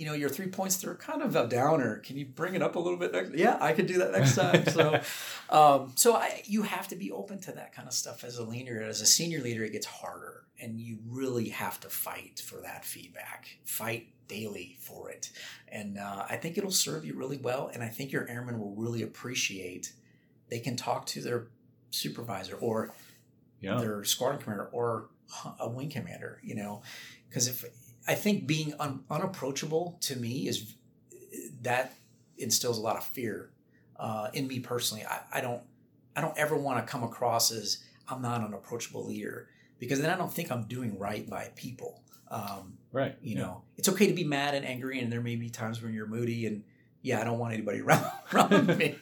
[0.00, 1.98] you know, your three points they're kind of a downer.
[1.98, 4.34] Can you bring it up a little bit next?" Yeah, I could do that next
[4.34, 4.64] time.
[4.64, 4.98] So,
[5.50, 8.42] um, so I, you have to be open to that kind of stuff as a
[8.42, 8.82] leader.
[8.82, 12.86] As a senior leader, it gets harder, and you really have to fight for that
[12.86, 13.58] feedback.
[13.66, 15.32] Fight daily for it,
[15.68, 17.70] and uh, I think it'll serve you really well.
[17.70, 19.92] And I think your airmen will really appreciate.
[20.48, 21.48] They can talk to their
[21.90, 22.94] supervisor or
[23.60, 23.78] yeah.
[23.78, 25.10] their squadron commander or
[25.60, 26.40] a wing commander.
[26.42, 26.80] You know,
[27.28, 27.66] because if
[28.10, 30.74] I think being un, unapproachable to me is
[31.62, 31.94] that
[32.38, 33.50] instills a lot of fear
[33.96, 35.04] uh, in me personally.
[35.04, 35.62] I, I don't
[36.16, 40.10] I don't ever want to come across as I'm not an approachable leader because then
[40.10, 42.02] I don't think I'm doing right by people.
[42.30, 43.16] Um, Right.
[43.22, 43.42] you Yeah.
[43.42, 46.08] know, it's okay to be mad and angry, and there may be times when you're
[46.08, 46.64] moody, and
[47.02, 48.96] yeah, I don't want anybody around, around me.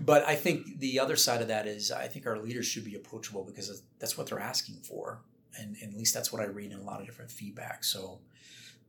[0.00, 2.94] But I think the other side of that is I think our leaders should be
[2.94, 5.20] approachable because that's what they're asking for,
[5.58, 7.84] and, and at least that's what I read in a lot of different feedback.
[7.84, 8.20] So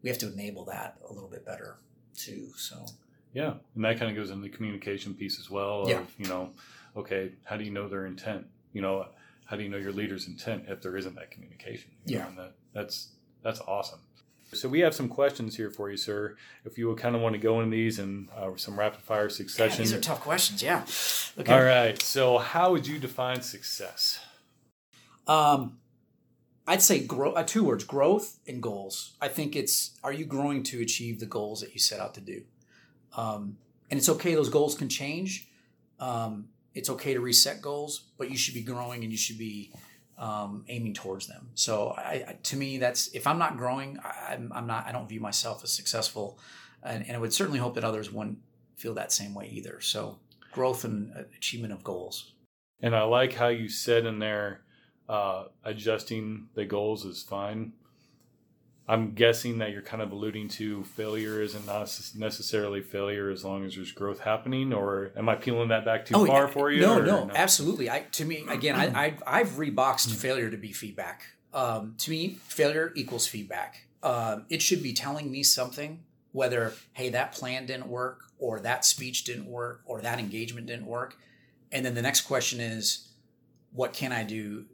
[0.02, 1.78] we have to enable that a little bit better
[2.16, 2.50] too.
[2.56, 2.86] So
[3.34, 5.84] Yeah, and that kind of goes into the communication piece as well.
[5.84, 6.02] Of, Yeah.
[6.18, 6.52] You know,
[6.96, 8.48] okay, how do you know their intent?
[8.74, 9.08] You know,
[9.46, 11.92] how do you know your leader's intent if there isn't that communication?
[12.06, 12.28] Yeah.
[12.28, 13.10] and that, that's
[13.42, 14.00] that's awesome.
[14.52, 16.36] So we have some questions here for you, sir.
[16.66, 19.30] If you would kind of want to go in these and uh, some rapid fire
[19.30, 19.64] succession.
[19.64, 19.84] yeah, succession.
[19.84, 20.64] these are tough questions.
[20.64, 20.86] Yeah.
[21.40, 21.54] Okay.
[21.54, 22.02] All right.
[22.02, 24.20] So how would you define success?
[25.28, 25.79] Um,
[26.70, 27.32] I'd say grow.
[27.32, 29.16] Uh, two words: growth and goals.
[29.20, 32.22] I think it's are you growing to achieve the goals that you set out to
[32.22, 32.44] do?
[33.18, 33.58] Um,
[33.90, 35.50] and it's okay; those goals can change.
[36.00, 39.74] Um, it's okay to reset goals, but you should be growing and you should be
[40.20, 41.50] um, aiming towards them.
[41.56, 44.86] So, I, I, to me, that's if I'm not growing, I, I'm, I'm not.
[44.86, 46.38] I don't view myself as successful,
[46.84, 48.38] and, and I would certainly hope that others wouldn't
[48.76, 49.82] feel that same way either.
[49.82, 50.20] So,
[50.52, 52.34] growth and uh, achievement of goals.
[52.80, 54.62] And I like how you said in there,
[55.10, 57.74] uh, adjusting the goals is fine.
[58.88, 61.82] I'm guessing that you're kind of alluding to failure isn't not
[62.16, 66.26] necessarily failure as long as there's growth happening, or am I peeling that back too
[66.26, 66.48] far yeah.
[66.48, 66.82] for you?
[66.82, 67.90] No, or no, absolutely.
[67.90, 71.24] I to me again, I, I I've reboxed failure to be feedback.
[71.54, 73.86] Um, to me, failure equals feedback.
[74.02, 78.86] Um, it should be telling me something, whether hey that plan didn't work, or that
[78.86, 81.16] speech didn't work, or that engagement didn't work,
[81.72, 83.10] and then the next question is,
[83.72, 84.66] what can I do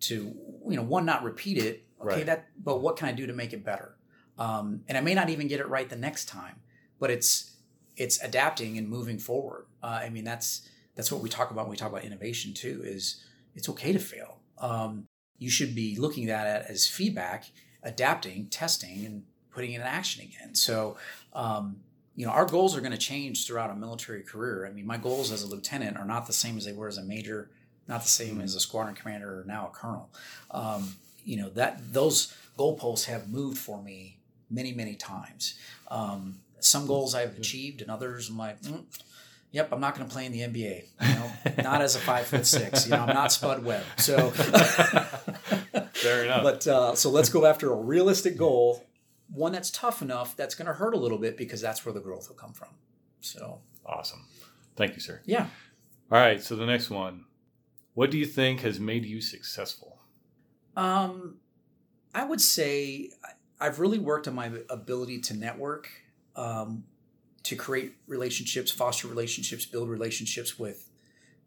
[0.00, 0.34] to
[0.68, 1.84] you know one not repeat it?
[2.00, 2.26] Okay, Right.
[2.26, 3.96] that but what can I do to make it better?
[4.38, 6.56] Um, and I may not even get it right the next time,
[6.98, 7.56] but it's
[7.96, 9.66] it's adapting and moving forward.
[9.82, 12.80] Uh, I mean, that's that's what we talk about when we talk about innovation too.
[12.84, 13.22] Is
[13.54, 14.40] it's okay to fail.
[14.58, 15.06] Um,
[15.38, 17.50] you should be looking at it as feedback,
[17.82, 20.54] adapting, testing, and putting it in action again.
[20.54, 20.96] So,
[21.32, 21.80] um,
[22.14, 24.66] you know, our goals are going to change throughout a military career.
[24.66, 26.98] I mean, my goals as a lieutenant are not the same as they were as
[26.98, 27.50] a major,
[27.90, 30.08] not the same as a squadron commander or now a colonel.
[30.52, 34.18] Um, you know that those goalposts have moved for me
[34.48, 35.58] many, many times.
[35.88, 38.84] Um, some goals I've achieved, and others I'm like, mm,
[39.50, 40.84] yep, I'm not going to play in the NBA.
[41.02, 41.32] You know,
[41.62, 42.86] not as a five foot six.
[42.86, 43.84] You know, I'm not Spud Webb.
[43.96, 44.30] So,
[45.92, 46.42] Fair enough.
[46.42, 48.86] but uh, so let's go after a realistic goal,
[49.32, 52.00] one that's tough enough that's going to hurt a little bit because that's where the
[52.00, 52.68] growth will come from.
[53.20, 54.26] So, awesome.
[54.76, 55.20] Thank you, sir.
[55.26, 55.46] yeah.
[56.12, 56.42] All right.
[56.42, 57.24] So the next one.
[58.00, 59.98] What do you think has made you successful?
[60.74, 61.36] Um,
[62.14, 63.10] I would say
[63.60, 65.86] I've really worked on my ability to network,
[66.34, 66.84] um,
[67.42, 70.88] to create relationships, foster relationships, build relationships with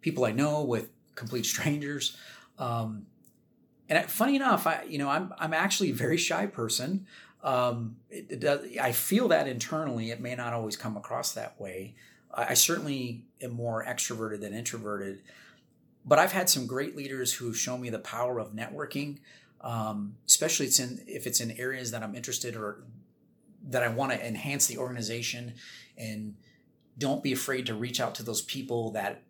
[0.02, 2.16] people I know, with complete strangers.
[2.60, 3.08] Um,
[3.90, 7.08] and funny enough, I you know I'm I'm actually a very shy person.
[7.44, 10.12] Um, it, it does, I feel that internally.
[10.12, 11.96] It may not always come across that way.
[12.32, 15.24] I, I certainly am more extroverted than introverted,
[16.06, 19.20] but I've had some great leaders who have shown me the power of networking
[19.64, 22.84] um, especially it's in if it's in areas that I'm interested or
[23.70, 25.54] that I want to enhance the organization
[25.98, 26.36] and
[26.98, 29.24] don't be afraid to reach out to those people that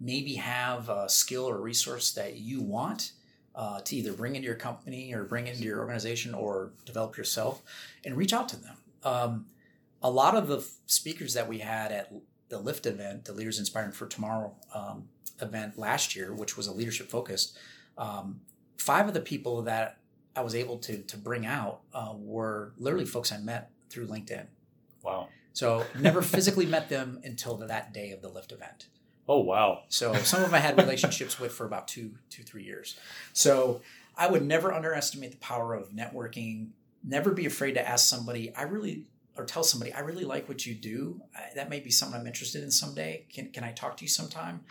[0.00, 3.12] maybe have a skill or resource that you want
[3.54, 7.62] uh, to either bring into your company or bring into your organization or develop yourself
[8.04, 8.76] and reach out to them.
[9.02, 9.46] Um,
[10.00, 12.12] a lot of the speakers that we had at
[12.52, 15.08] the Lift event, the Leaders Inspiring for Tomorrow um,
[15.40, 17.56] event last year, which was a leadership focused,
[17.96, 18.42] um,
[18.76, 19.96] five of the people that
[20.36, 24.46] I was able to to bring out uh, were literally folks I met through LinkedIn.
[25.02, 25.28] Wow.
[25.54, 28.86] So never physically met them until that day of the Lift event.
[29.26, 29.84] Oh wow.
[29.88, 32.98] So some of them I had relationships with for about two, two, three years.
[33.32, 33.80] So
[34.14, 36.68] I would never underestimate the power of networking.
[37.02, 39.06] Never be afraid to ask somebody, I really
[39.36, 41.20] or tell somebody, I really like what you do.
[41.54, 43.26] That may be something I'm interested in someday.
[43.32, 44.64] Can can I talk to you sometime?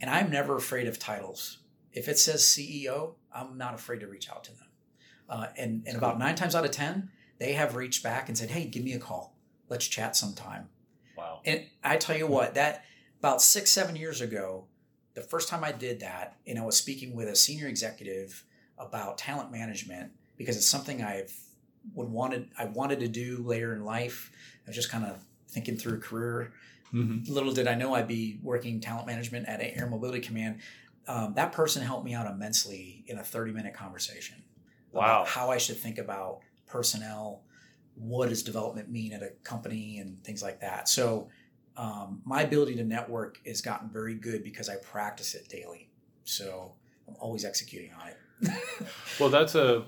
[0.00, 1.58] And I'm never afraid of titles
[1.92, 4.66] if it says CEO, I'm not afraid to reach out to them.
[5.28, 8.50] Uh, and and about nine times out of ten, they have reached back and said,
[8.50, 9.36] "Hey, give me a call.
[9.68, 10.68] Let's chat sometime."
[11.16, 11.40] Wow.
[11.44, 12.84] And I tell you what, that
[13.18, 14.66] about six seven years ago,
[15.14, 18.44] the first time I did that, and I was speaking with a senior executive
[18.78, 21.36] about talent management because it's something I've
[21.94, 24.30] would wanted I wanted to do later in life.
[24.66, 25.18] I was just kind of
[25.48, 26.52] thinking through a career.
[26.92, 27.32] Mm-hmm.
[27.32, 30.60] Little did I know I'd be working talent management at Air Mobility Command
[31.08, 34.36] um, that person helped me out immensely in a 30 minute conversation.
[34.92, 35.24] Wow.
[35.26, 37.42] how I should think about personnel,
[37.94, 40.88] what does development mean at a company, and things like that.
[40.88, 41.28] So,
[41.76, 45.90] um, my ability to network has gotten very good because I practice it daily.
[46.24, 46.74] So,
[47.06, 48.52] I'm always executing on it.
[49.20, 49.84] well, that's a,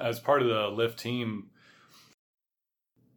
[0.00, 1.50] as part of the Lift team,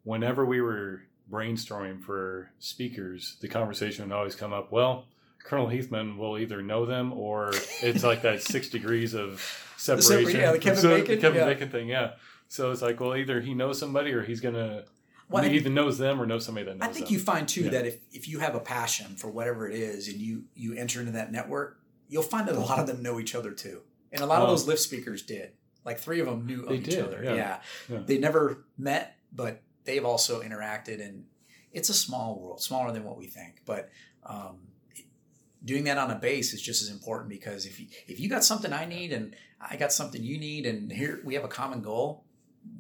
[0.04, 5.06] whenever we were brainstorming for speakers, the conversation would always come up, well,
[5.44, 7.52] Colonel Heathman will either know them or
[7.82, 9.42] it's like that six degrees of
[9.78, 10.40] separation.
[10.40, 11.54] yeah, the Kevin so, Bacon, the Kevin yeah.
[11.54, 12.12] Bacon thing, yeah.
[12.48, 14.86] So it's like, well, either he knows somebody or he's gonna
[15.30, 17.14] well, he either knows them or knows somebody that knows I think them.
[17.14, 17.72] you find too yeah.
[17.72, 21.00] that if, if you have a passion for whatever it is and you you enter
[21.00, 23.82] into that network, you'll find that a lot of them know each other too.
[24.12, 24.52] And a lot of oh.
[24.52, 25.52] those lift speakers did.
[25.86, 27.22] Like three of them knew of each did, other.
[27.24, 27.60] Yeah.
[27.90, 28.00] yeah.
[28.06, 31.26] They never met, but they've also interacted and
[31.72, 33.62] it's a small world, smaller than what we think.
[33.66, 33.90] But
[34.26, 34.58] um,
[35.64, 38.44] doing that on a base is just as important because if you, if you got
[38.44, 41.82] something I need and I got something you need and here we have a common
[41.82, 42.24] goal,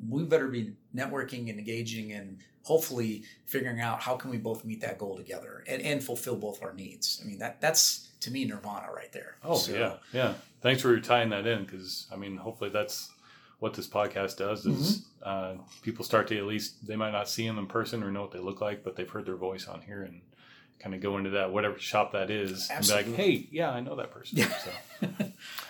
[0.09, 4.81] we better be networking and engaging and hopefully figuring out how can we both meet
[4.81, 7.21] that goal together and, and fulfill both our needs.
[7.23, 9.35] I mean that that's to me nirvana right there.
[9.43, 10.33] Oh so, yeah, yeah.
[10.61, 13.11] Thanks for tying that in because I mean hopefully that's
[13.59, 15.59] what this podcast does is mm-hmm.
[15.59, 18.21] uh, people start to at least they might not see them in person or know
[18.21, 20.21] what they look like, but they've heard their voice on here and
[20.79, 23.05] kind of go into that whatever shop that is Absolutely.
[23.05, 24.39] and be like, hey, yeah, I know that person.
[24.39, 24.53] Yeah.
[24.57, 25.07] So.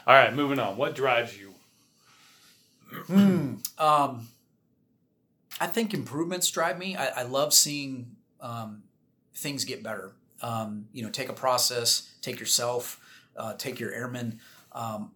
[0.07, 0.77] All right, moving on.
[0.77, 1.53] What drives you?
[3.07, 4.27] mm, um,
[5.59, 6.95] I think improvements drive me.
[6.95, 8.83] I, I love seeing um,
[9.33, 10.13] things get better.
[10.41, 12.99] Um, you know, take a process, take yourself,
[13.37, 14.39] uh, take your airmen.
[14.73, 15.11] Um,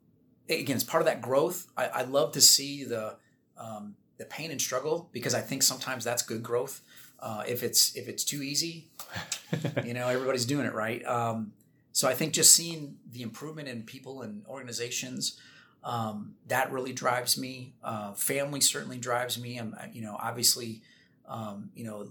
[0.49, 1.67] again, it's part of that growth.
[1.77, 3.17] I, I love to see the
[3.57, 6.81] um, the pain and struggle because I think sometimes that's good growth.
[7.19, 8.89] Uh, if it's if it's too easy,
[9.85, 11.05] you know everybody's doing it right.
[11.05, 11.53] Um,
[11.91, 15.39] so I think just seeing the improvement in people and organizations
[15.83, 17.73] um, that really drives me.
[17.83, 19.57] Uh, family certainly drives me.
[19.57, 20.81] I'm you know obviously
[21.27, 22.07] um, you know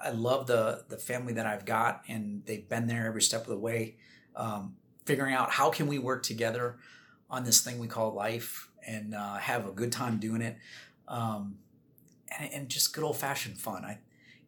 [0.00, 3.48] I love the the family that I've got and they've been there every step of
[3.48, 3.96] the way.
[4.34, 6.76] Um, figuring out how can we work together
[7.28, 10.56] on this thing we call life and uh, have a good time doing it.
[11.08, 11.58] Um,
[12.38, 13.84] and, and, just good old fashioned fun.
[13.84, 13.98] I,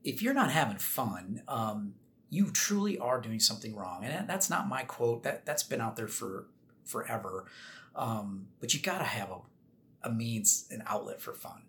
[0.05, 1.95] if you're not having fun, um,
[2.31, 4.05] you truly are doing something wrong.
[4.05, 5.25] And that's not my quote.
[5.25, 6.47] That that's been out there for
[6.85, 7.47] forever.
[7.95, 11.63] Um, but you got to have a, a means, an outlet for fun.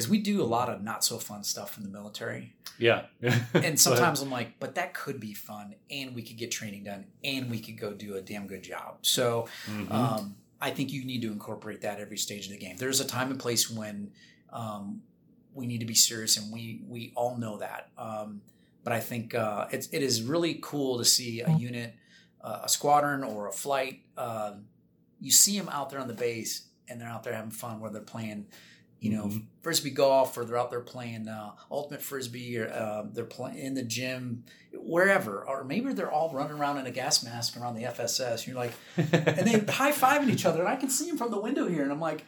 [0.00, 2.54] Because we do a lot of not so fun stuff in the military.
[2.78, 3.02] Yeah.
[3.54, 7.04] and sometimes I'm like, but that could be fun, and we could get training done,
[7.22, 8.98] and we could go do a damn good job.
[9.02, 9.92] So, mm-hmm.
[9.92, 12.76] um, I think you need to incorporate that every stage of the game.
[12.78, 14.12] There's a time and place when
[14.54, 15.02] um,
[15.52, 17.90] we need to be serious, and we we all know that.
[17.98, 18.40] Um,
[18.84, 21.94] but I think uh, it's it is really cool to see a unit
[22.42, 24.52] a squadron or a flight, uh,
[25.20, 27.90] you see them out there on the base and they're out there having fun where
[27.90, 28.46] they're playing,
[29.00, 29.44] you know, Mhm.
[29.62, 33.74] frisbee golf or they're out there playing uh, ultimate frisbee or uh, they're playing in
[33.74, 34.44] the gym,
[34.74, 38.46] wherever, or maybe they're all running around in a gas mask around the FSS.
[38.46, 41.40] You're like, and they high fiving each other, and I can see them from the
[41.40, 42.24] window here, and I'm like,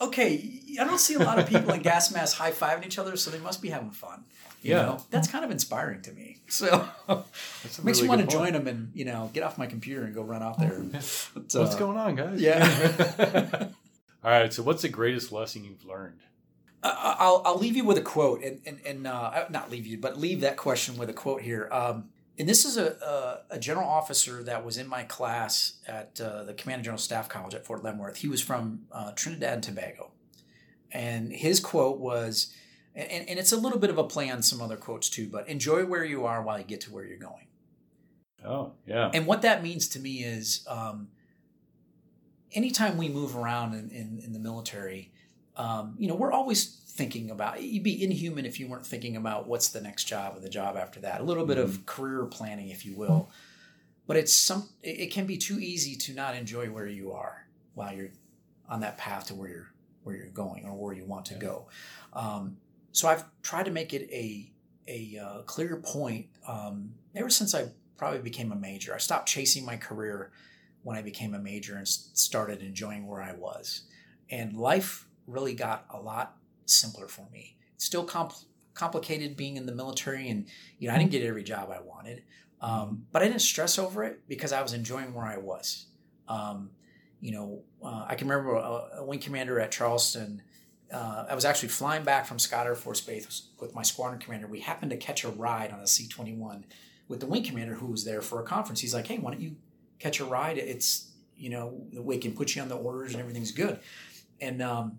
[0.00, 3.16] okay, I don't see a lot of people in gas masks high fiving each other,
[3.16, 4.24] so they must be having fun.
[4.62, 4.82] You Yeah.
[4.82, 6.42] know, that's kind of inspiring to me.
[6.48, 10.02] So makes really me want to join them and you know get off my computer
[10.04, 10.72] and go run out there.
[11.32, 12.40] What's uh, going on, guys?
[12.40, 13.68] yeah.
[14.22, 14.52] All right.
[14.52, 16.20] So, what's the greatest lesson you've learned?
[16.82, 20.18] I'll, I'll leave you with a quote, and and, and uh, not leave you, but
[20.18, 21.68] leave that question with a quote here.
[21.70, 22.08] Um,
[22.38, 26.44] and this is a, a, a general officer that was in my class at uh,
[26.44, 28.16] the Command and General Staff College at Fort Leavenworth.
[28.16, 30.12] He was from uh, Trinidad and Tobago,
[30.90, 32.54] and his quote was,
[32.94, 35.48] and, and it's a little bit of a play on some other quotes too, but
[35.48, 37.46] enjoy where you are while you get to where you're going.
[38.42, 39.10] Oh, yeah.
[39.12, 41.08] And what that means to me is um,
[42.52, 45.12] anytime we move around in, in, in the military,
[45.56, 49.46] um, you know, we're always thinking about you'd be inhuman if you weren't thinking about
[49.46, 51.20] what's the next job or the job after that.
[51.20, 53.30] A little bit of career planning, if you will.
[54.06, 57.46] But it's some it it can be too easy to not enjoy where you are
[57.74, 58.10] while you're
[58.68, 59.72] on that path to where you're
[60.02, 61.40] where you're going or where you want to Yeah.
[61.40, 61.68] go.
[62.12, 62.56] Um,
[62.92, 64.50] so I've tried to make it a
[64.88, 68.94] a uh, clear point um, ever since I probably became a major.
[68.94, 70.32] I stopped chasing my career
[70.82, 73.82] when I became a major and started enjoying where I was.
[74.30, 77.56] And life really got a lot simpler for me.
[77.74, 80.46] It's still compl- complicated being in the military, and
[80.78, 82.22] you know I didn't get every job I wanted,
[82.60, 85.86] um, but I didn't stress over it because I was enjoying where I was.
[86.28, 86.70] Um,
[87.20, 90.42] you know, uh, I can remember a, a wing commander at Charleston.
[90.92, 94.46] Uh, I was actually flying back from Scott Air Force Base with my squadron commander.
[94.46, 96.64] We happened to catch a ride on a C 21
[97.08, 98.80] with the wing commander who was there for a conference.
[98.80, 99.56] He's like, hey, why don't you
[100.00, 100.58] catch a ride?
[100.58, 103.78] It's, you know, we can put you on the orders and everything's good.
[104.40, 104.98] And um,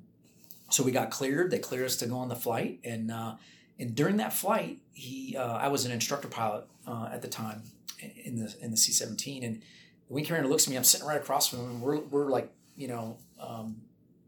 [0.69, 1.51] so we got cleared.
[1.51, 2.79] They cleared us to go on the flight.
[2.83, 3.35] And, uh,
[3.79, 7.63] and during that flight, he, uh, I was an instructor pilot uh, at the time
[7.99, 9.43] in the, in the C 17.
[9.43, 9.61] And
[10.07, 10.77] the wing commander looks at me.
[10.77, 11.69] I'm sitting right across from him.
[11.71, 13.81] And we're, we're like, you know, um,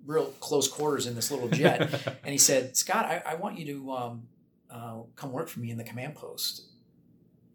[0.05, 1.81] real close quarters in this little jet.
[2.23, 4.23] and he said, Scott, I, I want you to um,
[4.69, 6.63] uh, come work for me in the command post.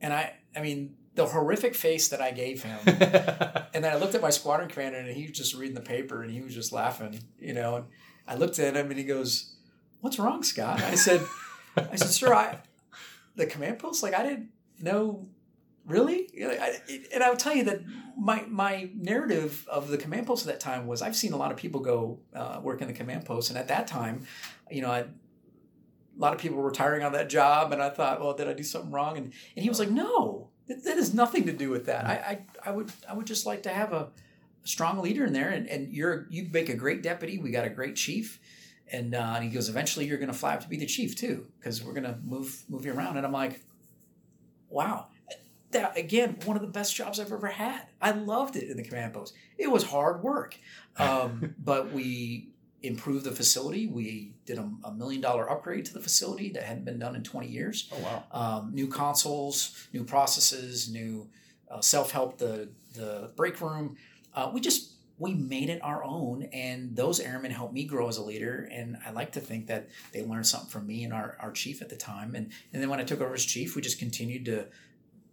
[0.00, 2.78] And I, I mean, the horrific face that I gave him.
[2.86, 6.22] and then I looked at my squadron commander and he was just reading the paper
[6.22, 7.74] and he was just laughing, you know.
[7.74, 7.86] And
[8.28, 9.56] I looked at him and he goes,
[10.00, 10.80] What's wrong, Scott?
[10.80, 11.20] I said,
[11.76, 12.58] I said, Sir, I,
[13.34, 14.50] the command post, like, I didn't
[14.80, 15.26] know.
[15.86, 16.28] Really?
[16.32, 16.78] You know, I,
[17.12, 17.80] and I'll tell you that
[18.16, 21.50] my my narrative of the command post at that time was I've seen a lot
[21.50, 24.26] of people go uh, work in the command post, and at that time,
[24.70, 25.06] you know, I, a
[26.18, 28.62] lot of people were retiring on that job, and I thought, well, did I do
[28.62, 29.16] something wrong?
[29.16, 30.37] And and he was like, no,
[30.68, 32.04] that, that has nothing to do with that.
[32.06, 32.12] I,
[32.64, 34.08] I I would I would just like to have a,
[34.68, 37.38] strong leader in there, and, and you're you make a great deputy.
[37.38, 38.40] We got a great chief.
[38.90, 41.14] And, uh, and he goes, eventually you're going to fly up to be the chief
[41.14, 43.18] too, because we're going to move move you around.
[43.18, 43.60] And I'm like,
[44.70, 45.08] wow,
[45.72, 47.82] that again one of the best jobs I've ever had.
[48.00, 49.34] I loved it in the command post.
[49.58, 50.56] It was hard work,
[50.96, 52.48] um, but we
[52.82, 53.86] improved the facility.
[53.86, 57.22] We did a, a million dollar upgrade to the facility that hadn't been done in
[57.22, 57.90] 20 years.
[57.92, 58.24] oh, wow.
[58.32, 61.28] Um, new consoles, new processes, new
[61.70, 62.38] uh, self help.
[62.38, 63.96] The the break room.
[64.34, 68.18] Uh, we just we made it our own, and those airmen helped me grow as
[68.18, 68.68] a leader.
[68.70, 71.82] And I like to think that they learned something from me and our, our chief
[71.82, 72.34] at the time.
[72.34, 74.66] And and then when I took over as chief, we just continued to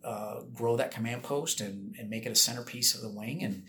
[0.03, 3.43] uh, grow that command post and, and make it a centerpiece of the wing.
[3.43, 3.63] And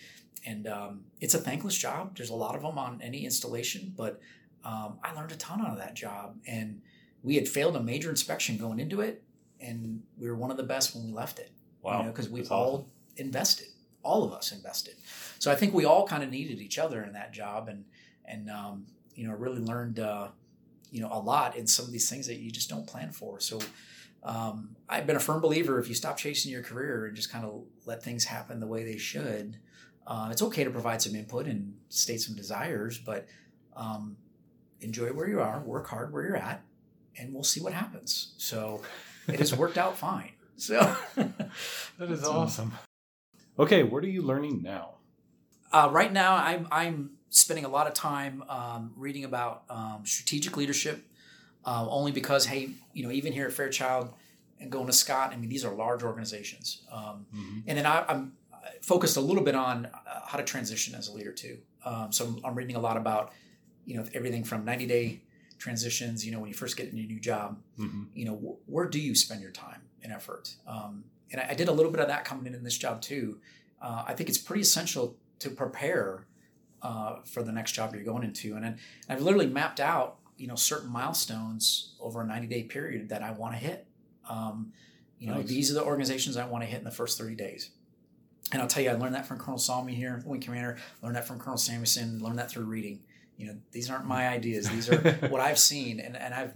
[0.47, 2.17] and um, it's a thankless job.
[2.17, 4.21] There's a lot of them on any installation, but
[4.65, 6.37] um, I learned a ton out of that job.
[6.47, 6.81] And
[7.23, 9.25] we had failed a major inspection going into it,
[9.61, 11.51] and we were one of the best when we left it.
[11.83, 12.03] Wow.
[12.03, 12.87] because we That's all awesome.
[13.17, 13.69] invested,
[14.03, 14.95] all of us invested.
[15.39, 17.85] So I think we all kind of needed each other in that job, and
[18.25, 20.29] and um, you know really learned uh,
[20.91, 23.39] you know a lot in some of these things that you just don't plan for.
[23.39, 23.61] So
[24.25, 27.45] um, I've been a firm believer if you stop chasing your career and just kind
[27.45, 29.57] of let things happen the way they should,
[30.07, 33.27] uh, it's okay to provide some input and state some desires, but
[33.75, 34.17] um,
[34.81, 36.63] enjoy where you are, work hard where you're at,
[37.19, 38.35] and we'll see what happens.
[38.39, 38.83] So
[39.29, 40.31] it has worked out fine.
[40.59, 40.97] So
[41.99, 42.73] That is awesome.
[43.59, 44.95] Okay, what are you learning now?
[45.73, 50.57] uh, right now, I'm I'm spending a lot of time um, reading about um, strategic
[50.57, 51.05] leadership,
[51.67, 54.15] uh, only because hey, you know, even here at Fairchild
[54.59, 56.83] and going to Scott, I mean, these are large organizations.
[56.91, 57.63] Um, Mhm.
[57.67, 58.33] and then I, I'm
[58.83, 61.59] focused a little bit on uh, how to transition as a leader too.
[61.85, 63.33] Um, so I'm, reading a lot about,
[63.85, 65.21] you know, everything from 90 day
[65.59, 66.25] transitions.
[66.27, 68.07] You know, when you first get into a new job, Mhm.
[68.15, 70.55] you know, wh- where do you spend your time and effort?
[70.67, 73.01] Um, and I, I did a little bit of that coming in in this job
[73.01, 73.41] too.
[73.81, 76.27] uh, I think it's pretty essential to prepare
[76.83, 78.55] uh, for the next job you're going into.
[78.57, 83.09] And, and I've literally mapped out, you know, certain milestones over a 90 day period
[83.11, 83.87] that I want to hit.
[84.29, 84.73] Um,
[85.19, 85.47] you know, Nice.
[85.49, 87.71] these are the organizations I want to hit in the first 30 days.
[88.53, 91.27] And I'll tell you, I learned that from Colonel Salmi here, Wing Commander, learned that
[91.27, 93.01] from Colonel Samuelson, learned that through reading.
[93.37, 94.69] You know, these aren't my ideas.
[94.69, 96.55] These are what I've seen and, and I've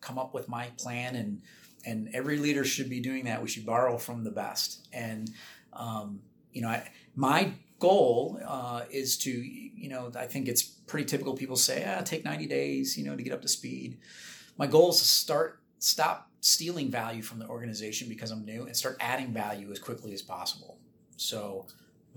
[0.00, 1.42] come up with my plan and
[1.84, 3.40] and every leader should be doing that.
[3.40, 4.88] We should borrow from the best.
[4.92, 5.30] And
[5.72, 6.20] um,
[6.52, 11.34] you know, I, my goal uh, is to, you know, I think it's pretty typical.
[11.34, 13.98] People say, ah, take 90 days, you know, to get up to speed.
[14.56, 18.76] My goal is to start, stop stealing value from the organization because I'm new and
[18.76, 20.78] start adding value as quickly as possible.
[21.16, 21.66] So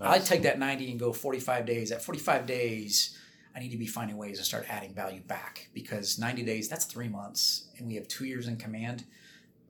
[0.00, 0.28] I Nice.
[0.28, 1.92] take that 90 and go 45 days.
[1.92, 3.18] At 45 days,
[3.54, 6.84] I need to be finding ways to start adding value back because 90 days, that's
[6.84, 9.04] three months, and we have two years in command.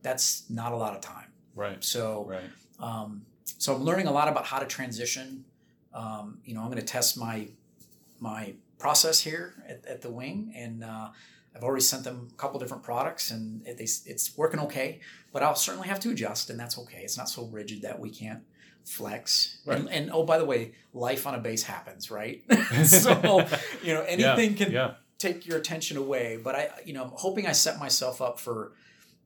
[0.03, 1.33] That's not a lot of time.
[1.55, 1.83] Right.
[1.83, 2.51] So, Right.
[2.79, 3.27] um,
[3.59, 5.45] so I'm learning a lot about how to transition.
[5.93, 7.49] Um, you know, I'm going to test my
[8.21, 11.09] my process here at, at the wing, and uh,
[11.57, 15.01] I've already sent them a couple different products, and it, they, it's working okay.
[15.33, 17.01] But I'll certainly have to adjust, and that's okay.
[17.03, 18.43] It's not so rigid that we can't
[18.91, 19.59] flex.
[19.67, 22.43] And, and oh, by the way, life on a base happens, right?
[22.85, 23.47] so
[23.83, 24.57] you know, anything yeah.
[24.65, 24.95] can Yeah.
[25.19, 26.39] take your attention away.
[26.43, 28.73] But I, you know, I'm hoping I set myself up for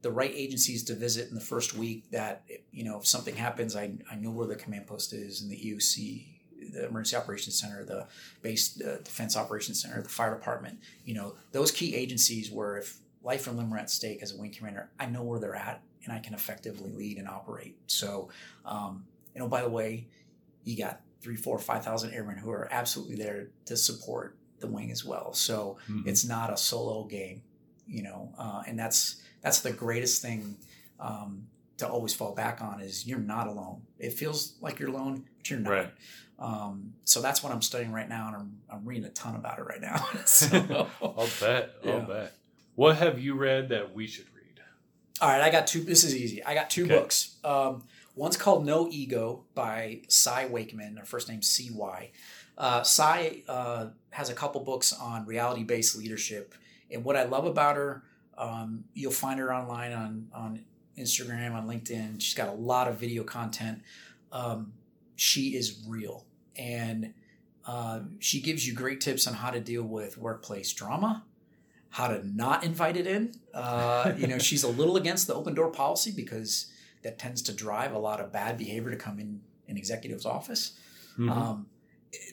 [0.03, 2.11] the right agencies to visit in the first week.
[2.11, 2.43] That
[2.73, 5.57] you know, if something happens, I I know where the command post is in the
[5.57, 6.27] EOC,
[6.73, 8.07] the Emergency Operations Center, the
[8.43, 10.79] Base uh, Defense Operations Center, the Fire Department.
[11.05, 14.37] You know, those key agencies where if life and limb are at stake as a
[14.37, 17.79] wing commander, I know where they're at and I can effectively lead and operate.
[17.87, 18.29] So,
[18.67, 20.07] um, you know, by the way,
[20.65, 24.91] you got three, four, five thousand airmen who are absolutely there to support the wing
[24.91, 25.33] as well.
[25.33, 26.07] So Mhm.
[26.07, 27.43] it's not a solo game,
[27.87, 30.57] you know, uh, and that's that's the greatest thing
[31.01, 31.47] um,
[31.79, 33.83] to always fall back on is you're not alone.
[33.99, 35.71] It feels like you're alone, but you're not.
[35.71, 35.93] Right.
[36.39, 39.59] Um, so that's what I'm studying right now, and I'm, I'm reading a ton about
[39.59, 39.97] it right now.
[40.25, 41.75] so, I'll bet.
[41.85, 42.01] I'll Yeah.
[42.07, 42.33] bet.
[42.75, 44.61] What have you read that we should read?
[45.21, 45.81] All right, I got two.
[45.85, 46.43] This is easy.
[46.43, 46.95] I got two Okay.
[46.99, 47.37] books.
[47.45, 47.85] Um,
[48.15, 50.97] one's called No Ego by Cy Wakeman.
[50.97, 52.11] Her first name C.Y.
[52.57, 56.55] Uh, Cy uh, has a couple books on reality based leadership.
[56.91, 58.03] And what I love about her,
[58.39, 60.65] um, you'll find her online on, on
[60.99, 62.21] Instagram, on LinkedIn.
[62.21, 63.83] She's got a lot of video content.
[64.31, 64.73] Um,
[65.17, 66.25] she is real.
[66.57, 67.15] And
[67.67, 71.25] uh, she gives you great tips on how to deal with workplace drama,
[71.91, 73.33] how to not invite it in.
[73.53, 76.67] Uh, you know, she's a little against the open door policy because
[77.05, 80.73] that tends to drive a lot of bad behavior to come in an executive's office.
[81.17, 81.31] Mhm.
[81.31, 81.67] Um,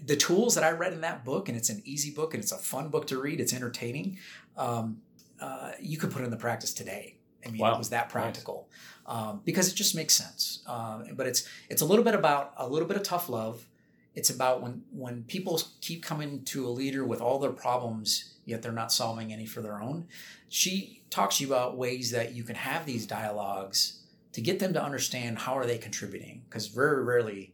[0.04, 2.52] the tools that I read in that book, and it's an easy book and it's
[2.52, 4.18] a fun book to read, it's entertaining.
[4.58, 5.02] Um,
[5.40, 7.18] uh, you could put it in the practice today.
[7.46, 7.74] I mean, Wow.
[7.76, 8.70] it was that practical
[9.08, 10.62] um, because it just makes sense.
[10.68, 13.68] Um, but it's it's a little bit about a little bit of tough love.
[14.14, 18.62] It's about when when people keep coming to a leader with all their problems, yet
[18.62, 20.08] they're not solving any for their own.
[20.48, 24.01] She talks to you about ways that you can have these dialogues
[24.34, 27.54] to get them to understand how are they contributing because very rarely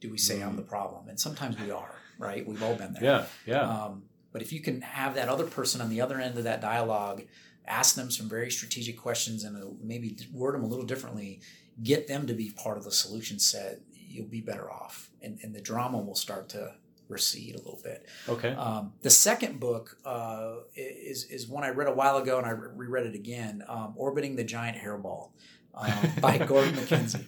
[0.00, 3.02] do we say i'm the problem and sometimes we are right we've all been there
[3.04, 3.24] Yeah.
[3.46, 3.62] Yeah.
[3.62, 4.02] um,
[4.32, 7.22] but if you can have that other person on the other end of that dialogue
[7.66, 11.40] ask them some very strategic questions and uh, maybe word them a little differently
[11.82, 15.54] get them to be part of the solution set you'll be better off and, and
[15.54, 16.74] the drama will start to
[17.08, 18.50] recede a little bit okay.
[18.50, 22.50] um, the second book uh, is is one I read a while ago, and I
[22.50, 23.64] reread it again.
[23.66, 25.30] Um, "Orbiting the Giant Hairball"
[25.74, 27.24] um, by Gordon MacKenzie.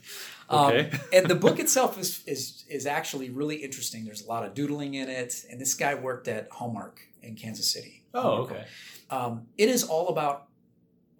[0.48, 0.90] Um, Okay.
[1.12, 4.04] and the book itself is is is actually really interesting.
[4.04, 7.70] There's a lot of doodling in it, and this guy worked at Hallmark in Kansas
[7.70, 8.04] City.
[8.14, 8.64] oh, okay.
[9.10, 10.46] Um, it is all about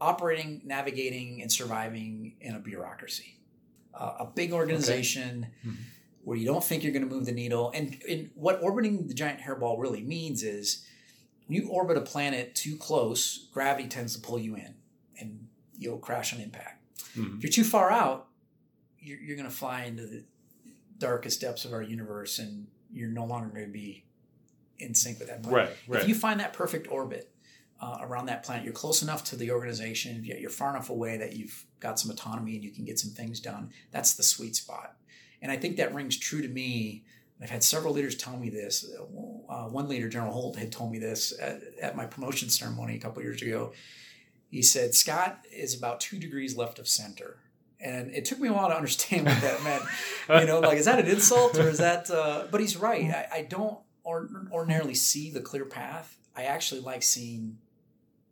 [0.01, 3.37] operating, navigating, and surviving in a bureaucracy.
[3.95, 5.77] Uh, a big organization Mhm.
[6.25, 7.71] where you don't think you're going to move the needle.
[7.75, 10.87] And, and what orbiting the giant hairball really means is
[11.47, 14.75] when you orbit a planet too close, gravity tends to pull you in
[15.19, 16.80] and you'll crash on impact.
[17.17, 17.37] Mhm.
[17.39, 18.29] If you're too far out,
[18.99, 20.25] you're, you're going to fly into the
[20.99, 24.05] darkest depths of our universe and you're no longer going to be
[24.79, 25.69] in sync with that planet.
[25.69, 25.77] Right.
[25.89, 26.03] Right.
[26.03, 27.33] If you find that perfect orbit
[27.81, 31.17] uh, around that planet, you're close enough to the organization, yet you're far enough away
[31.17, 33.71] that you've got some autonomy and you can get some things done.
[33.91, 34.97] That's the sweet spot.
[35.43, 37.05] And I think that rings true to me.
[37.43, 38.85] I've had several leaders tell me this.
[39.49, 43.01] Uh, one leader, General Holt, had told me this at, at my promotion ceremony a
[43.01, 43.73] couple years ago.
[44.51, 47.39] He said, Scott is about two degrees left of center.
[47.79, 49.83] And it took me a while to understand what that meant.
[50.41, 53.11] You know, like, is that an insult or is that, uh, but he's right.
[53.11, 56.17] I, I don't or, ordinarily see the clear path.
[56.37, 57.59] I actually like seeing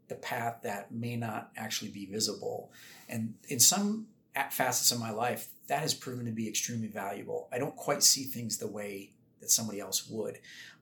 [0.08, 2.72] the path that may not actually be visible.
[3.08, 4.06] And in some
[4.50, 7.48] facets of my life, that has proven to be extremely valuable.
[7.52, 10.38] I don't quite see things the way that somebody else would.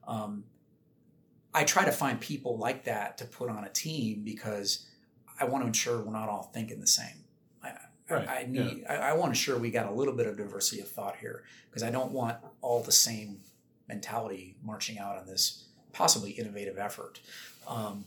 [0.07, 0.45] Um,
[1.53, 4.85] I try to find people like that to put on a team because
[5.39, 7.23] I want to ensure we're not all thinking the same.
[7.63, 7.73] I,
[8.09, 8.85] Right, I need.
[8.89, 11.43] I, I want to ensure we got a little bit of diversity of thought here
[11.69, 13.41] because I don't want all the same
[13.89, 17.19] mentality marching out on this possibly innovative effort.
[17.67, 18.05] Um,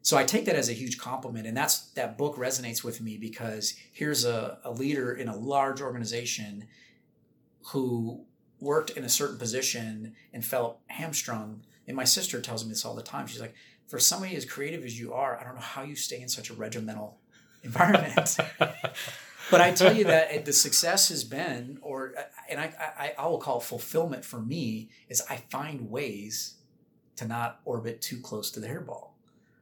[0.00, 3.18] so I take that as a huge compliment, and that's that book resonates with me
[3.18, 6.66] because here's a, a leader in a large organization
[7.66, 8.24] who
[8.58, 11.62] worked in a certain position and felt hamstrung.
[11.86, 13.26] And my sister tells me this all the time.
[13.26, 13.54] She's like,
[13.92, 16.48] for somebody as creative as you are, I don't know how you stay in such
[16.48, 17.18] a regimental
[17.62, 18.38] environment.
[18.58, 22.14] but I tell you that the success has been, or
[22.48, 26.54] and I, I I will call it fulfillment for me is I find ways
[27.16, 29.10] to not orbit too close to the hairball.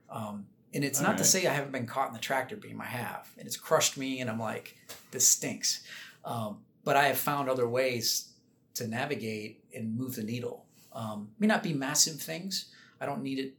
[0.09, 2.81] Um, and it's All not to say I haven't been caught in the tractor beam.
[2.81, 4.76] I have, and it's crushed me, and I'm like,
[5.11, 5.83] this stinks.
[6.24, 8.31] Um, but I have found other ways
[8.74, 10.66] to navigate and move the needle.
[10.93, 12.66] Um, may not be massive things.
[13.01, 13.55] I don't need it.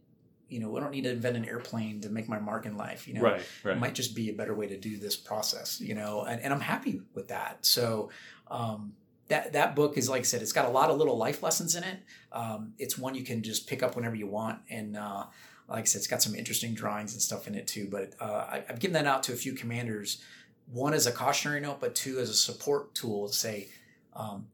[0.52, 3.08] You know, I don't need to invent an airplane to make my mark in life.
[3.08, 3.78] You know, right, right.
[3.78, 6.54] it might just be a better way to do this process, you know, and, and
[6.54, 7.66] I'm happy with that.
[7.66, 8.10] So
[8.49, 8.93] um,
[9.30, 11.76] that that book is like I said, it's got a lot of little life lessons
[11.76, 11.99] in it.
[12.32, 15.26] Um, it's one you can just pick up whenever you want, and uh,
[15.70, 17.88] like I said, it's got some interesting drawings and stuff in it too.
[17.89, 20.22] But uh, I, I've given that out to a few commanders,
[20.72, 23.70] one as a cautionary note, but two as a support tool to say.
[24.14, 24.47] Um,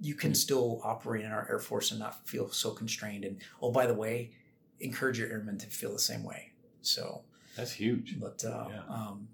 [0.00, 3.24] you can still operate in our Air Force and not feel so constrained.
[3.24, 4.32] And oh, by the way,
[4.82, 6.52] encourage your airmen to feel the same way.
[6.82, 7.22] So,
[7.56, 8.18] That's huge.
[8.20, 8.82] but uh, Yeah.
[8.88, 9.28] um,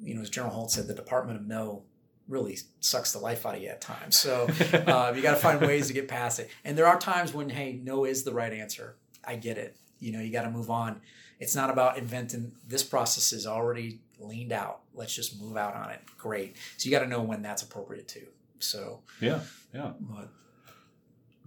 [0.00, 1.84] you know, as General Holt said, the Department of No
[2.28, 4.16] really sucks the life out of you at times.
[4.16, 6.50] So uh, you got to find ways to get past it.
[6.64, 8.96] And there are times when, hey, no is the right answer.
[9.24, 9.76] I get it.
[9.98, 11.00] You know, you got to move on.
[11.40, 12.52] It's not about inventing.
[12.66, 14.80] This process is already leaned out.
[14.94, 16.00] Let's just move out on it.
[16.16, 16.56] Great.
[16.76, 18.26] So you got to know when that's appropriate too.
[18.60, 19.40] So, Yeah,
[19.74, 19.92] yeah.
[20.00, 20.28] but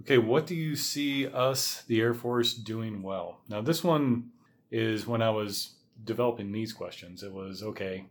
[0.01, 3.39] Okay, what do you see us, the Air Force, doing well?
[3.47, 4.31] Now, this one
[4.71, 7.23] is when I was developing these questions.
[7.23, 8.05] It was okay,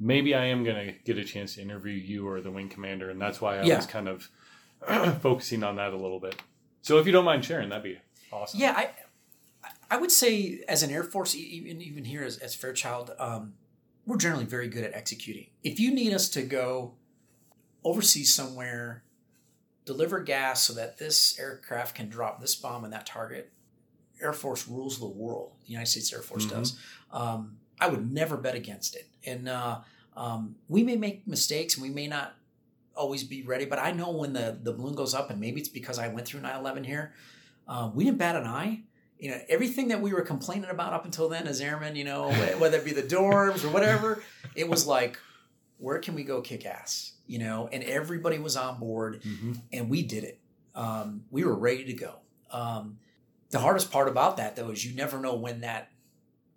[0.00, 3.10] maybe I am going to get a chance to interview you or the wing commander,
[3.10, 3.76] and that's why I Yeah.
[3.76, 4.28] was kind of
[5.22, 6.36] focusing on that a little bit.
[6.82, 7.98] So, if you don't mind sharing, that'd be
[8.32, 8.58] awesome.
[8.60, 8.90] Yeah, I
[9.90, 13.54] I would say as an Air Force, even even here as, as Fairchild, um,
[14.06, 15.46] we're generally very good at executing.
[15.62, 16.94] If you need us to go
[17.84, 19.02] overseas somewhere,
[19.88, 23.50] deliver gas so that this aircraft can drop this bomb on that target,
[24.20, 25.52] Air Force rules the world.
[25.64, 26.50] The United States Air Force Mhm.
[26.50, 26.78] does.
[27.10, 29.08] Um, I would never bet against it.
[29.24, 29.80] And uh,
[30.16, 32.34] um, we may make mistakes and we may not
[32.94, 35.68] always be ready, but I know when the, the balloon goes up, and maybe it's
[35.70, 37.12] because I went through 9 11 here,
[37.68, 38.82] uh, we didn't bat an eye.
[39.20, 42.30] You know, everything that we were complaining about up until then as airmen, you know,
[42.58, 44.22] whether it be the dorms or whatever,
[44.54, 45.18] it was like,
[45.78, 47.12] where can we go kick ass?
[47.28, 50.40] You know, and everybody was on board hmm and we did it.
[50.74, 52.16] Um, we were ready to go.
[52.50, 52.98] Um,
[53.50, 55.90] the hardest part about that, though, is you never know when that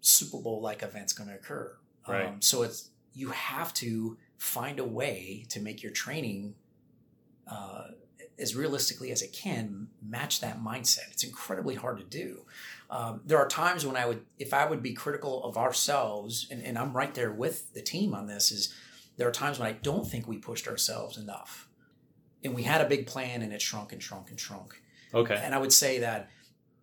[0.02, 1.76] Super Bowl like event's going to occur.
[2.08, 2.28] Right.
[2.28, 6.56] Um, so it's you have to find a way to make your training
[7.48, 7.88] uh,
[8.40, 11.12] as realistically as it can match that mindset.
[11.12, 12.46] It's incredibly hard to do.
[12.90, 16.64] Um, there are times when I would, if I would be critical of ourselves, and,
[16.64, 18.74] and I'm right there with the team on this, is
[19.18, 21.68] there are times when I don't think we pushed ourselves enough.
[22.44, 24.82] And we had a big plan and it shrunk and shrunk and shrunk.
[25.14, 25.40] Okay.
[25.42, 26.30] And I would say that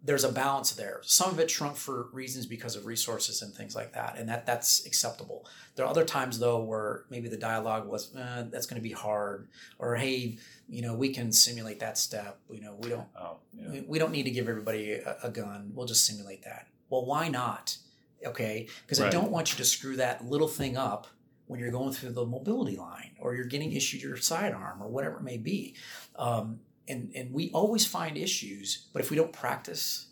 [0.04, 1.00] there's a balance there.
[1.02, 4.46] Some of it shrunk for reasons because of resources and things like that, and that
[4.46, 5.44] that's acceptable.
[5.74, 8.92] There are other times though where maybe the dialogue was eh, that's going to be
[8.92, 9.48] hard,
[9.78, 12.38] or hey, you know, we can simulate that step.
[12.48, 13.70] You know, we don't Oh, yeah.
[13.70, 15.72] we, we don't need to give everybody a, a gun.
[15.74, 16.68] We'll just simulate that.
[16.90, 17.76] Well, why not?
[18.24, 21.08] Okay, because I don't want you to screw that little thing up
[21.48, 25.16] when you're going through the mobility line or you're getting issued your sidearm or whatever
[25.16, 25.74] it may be.
[26.16, 30.06] Um, and and we always find issues, but if we don't practice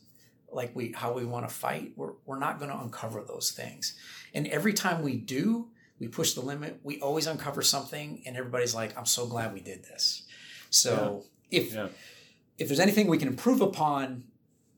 [0.51, 3.97] like we how we want to fight, we're we're not going to uncover those things.
[4.35, 5.69] And every time we do,
[5.99, 6.81] we push the limit.
[6.83, 10.23] We always uncover something, and everybody's like, "I'm so glad we did this."
[10.71, 11.89] So if Yeah.
[12.59, 14.25] if there's anything we can improve upon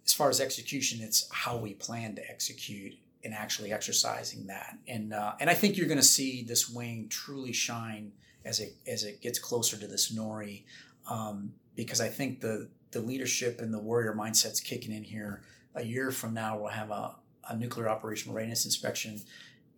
[0.07, 2.95] as far as execution, it's how we plan to execute
[3.25, 4.79] and actually exercising that.
[4.87, 8.13] And uh, and I think you're going to see this wing truly shine
[8.45, 10.65] as it as it gets closer to this Nori,
[11.11, 15.43] um, because I think the the leadership and the warrior mindset's kicking in here.
[15.75, 17.17] A year from now, we'll have a,
[17.49, 19.21] a nuclear operational readiness inspection,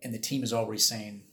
[0.01, 1.23] and the team is already saying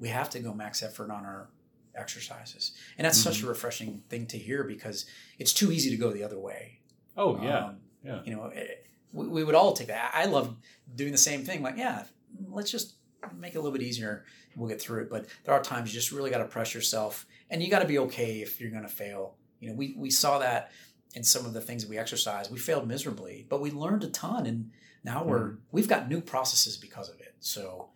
[0.00, 1.50] we have to go max effort on our
[1.94, 5.06] exercises, and that's such a refreshing thing to hear because
[5.38, 6.80] it's too easy to go the other way.
[7.16, 7.66] Oh, yeah.
[7.66, 8.20] Um, yeah.
[8.24, 8.66] You know, eh,
[9.12, 10.10] we, we would all take that.
[10.14, 10.56] I love
[10.94, 11.62] doing the same thing.
[11.62, 12.04] Like, yeah,
[12.50, 12.94] let's just
[13.36, 14.24] make it a little bit easier.
[14.56, 15.10] We'll get through it.
[15.10, 17.88] But there are times you just really got to press yourself, and you got to
[17.88, 19.36] be okay if you're going to fail.
[19.60, 20.72] You know, we we saw that
[21.14, 22.50] in some of the things we exercised.
[22.52, 24.70] We failed miserably, but we learned a ton, and
[25.04, 25.58] now we're Mhm.
[25.72, 27.34] we've got new processes because of it.
[27.40, 27.90] So,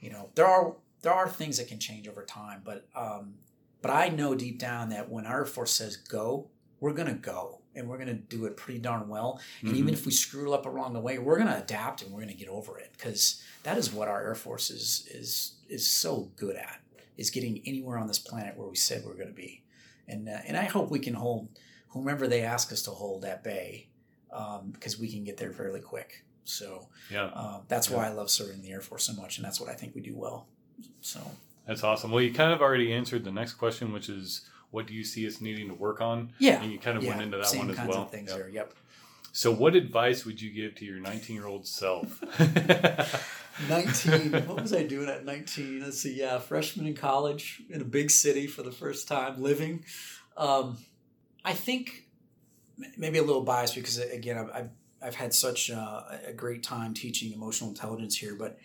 [0.00, 3.34] you know, there are there are things that can change over time, but um,
[3.82, 6.48] but I know deep down that when our Force says go,
[6.80, 9.40] we're gonna go, and we're gonna do it pretty darn well.
[9.62, 9.76] And Mhm.
[9.76, 12.48] even if we screw up along the way, we're gonna adapt and we're gonna get
[12.48, 16.80] over it because that is what our Air Force is is is so good at
[17.16, 19.62] is getting anywhere on this planet where we said we're gonna be,
[20.08, 21.48] and uh, and I hope we can hold
[21.88, 23.88] whomever they ask us to hold at bay
[24.72, 26.24] because we can get there fairly quick.
[26.44, 29.60] So yeah, uh, that's why I love serving the Air Force so much, and that's
[29.60, 30.46] what I think we do well.
[31.00, 31.20] So
[31.66, 32.10] that's awesome.
[32.10, 34.42] Well, you kind of already answered the next question, which is
[34.74, 36.32] what do you see us needing to work on?
[36.38, 38.02] yeah, And you kind of yeah, went into that same one as kinds well.
[38.02, 38.38] of things Yep.
[38.38, 38.48] there.
[38.48, 38.74] Yep.
[39.32, 42.22] So, what advice would you give to your 19 year old self?
[43.68, 47.84] 19 what was i doing at 19 let's see yeah freshman in college in a
[47.84, 49.84] big city for the first time living
[50.36, 50.76] um,
[51.44, 52.08] i think
[52.96, 54.70] maybe a little biased because again i've, I've,
[55.00, 58.58] I've had such uh, a great time teaching emotional intelligence here but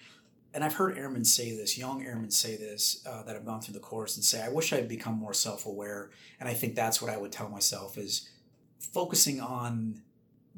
[0.54, 3.74] and i've heard airmen say this young airmen say this uh, that have gone through
[3.74, 7.02] the course and say i wish i had become more self-aware and i think that's
[7.02, 8.30] what i would tell myself is
[8.80, 10.02] focusing on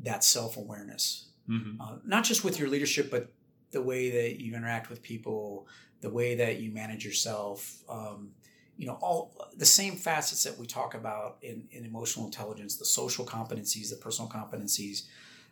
[0.02, 1.78] that self-awareness Mhm.
[1.82, 3.34] uh, not just with your leadership, but
[3.72, 5.68] the way that you interact with people,
[6.02, 7.82] the way that you manage yourself.
[7.90, 8.32] Um,
[8.78, 12.86] you know, all the same facets that we talk about in, in emotional intelligence, the
[12.86, 15.08] social competencies, the personal competencies.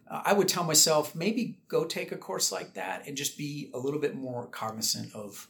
[0.09, 3.69] Uh, I would tell myself maybe go take a course like that and just be
[3.73, 5.47] a little bit more cognizant of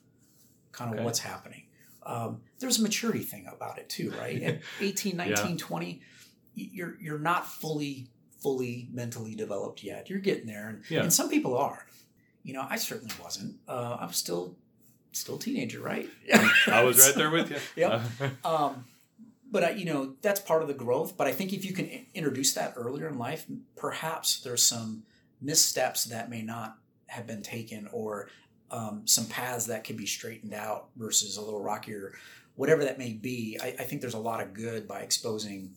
[0.71, 1.05] kind of Okay.
[1.05, 1.63] what's happening.
[2.03, 4.41] Um, there's a maturity thing about it too, right?
[4.43, 6.01] At 18, 19, 20,
[6.55, 8.07] you're you're not fully
[8.41, 10.09] fully mentally developed yet.
[10.09, 11.01] You're getting there, and, Yeah.
[11.03, 11.85] and some people are.
[12.43, 13.57] You know, I certainly wasn't.
[13.67, 14.55] Uh, I'm still
[15.11, 16.09] still a teenager, right?
[16.67, 17.57] I was right there with you.
[17.75, 18.01] Yep.
[18.45, 18.85] Um,
[19.51, 21.17] but I, you know, that's part of the growth.
[21.17, 23.45] But I think if you can introduce that earlier in life,
[23.75, 25.03] perhaps there's some
[25.41, 26.77] missteps that may not
[27.07, 28.29] have been taken, or
[28.71, 32.13] um, some paths that could be straightened out versus a little rockier,
[32.55, 33.57] whatever that may be.
[33.61, 35.75] I, I think there's a lot of good by exposing,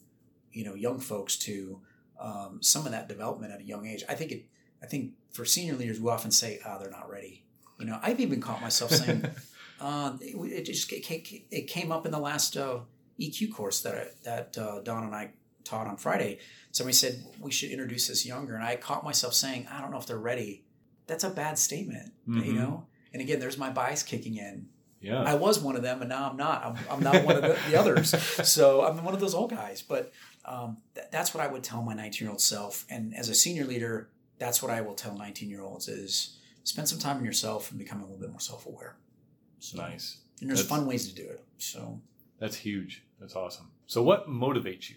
[0.53, 1.81] you know, young folks to
[2.21, 4.05] um, some of that development at a young age.
[4.09, 4.47] I think it.
[4.83, 7.45] I think for senior leaders, we often say, "Ah, they're not ready."
[7.79, 9.25] You know, I've even caught myself saying,
[9.81, 12.81] uh, it, it just it came, it came up in the last uh,
[13.31, 15.31] EQ course that I, that uh, Don and I
[15.65, 16.39] taught on Friday.
[16.73, 19.99] Somebody said we should introduce this younger, and I caught myself saying, "I don't know
[19.99, 20.65] if they're ready."
[21.07, 22.55] That's a bad statement, you Mhm.
[22.55, 22.87] know.
[23.13, 24.69] And again, there's my bias kicking in.
[25.01, 25.23] yeah.
[25.23, 26.65] I was one of them, and now I'm not.
[26.65, 28.15] I'm, I'm not one of the, the others.
[28.49, 29.83] So I'm one of those old guys.
[29.83, 30.13] But
[30.45, 32.87] um, th- that's what I would tell my 19 year old self.
[32.89, 34.09] And as a senior leader,
[34.39, 37.79] that's what I will tell 19 year olds: is spend some time on yourself and
[37.79, 38.97] become a little bit more self aware.
[39.59, 40.19] So, nice.
[40.41, 41.45] And there's That's- fun ways to do it.
[41.59, 42.01] So.
[42.39, 43.05] That's huge.
[43.23, 43.71] That's awesome.
[43.87, 44.97] So, what motivates you?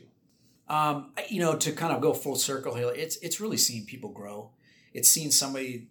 [0.67, 4.09] Um, you know, to kind of go full circle here, it's it's really seeing people
[4.09, 4.49] grow.
[4.95, 5.89] It's seeing somebody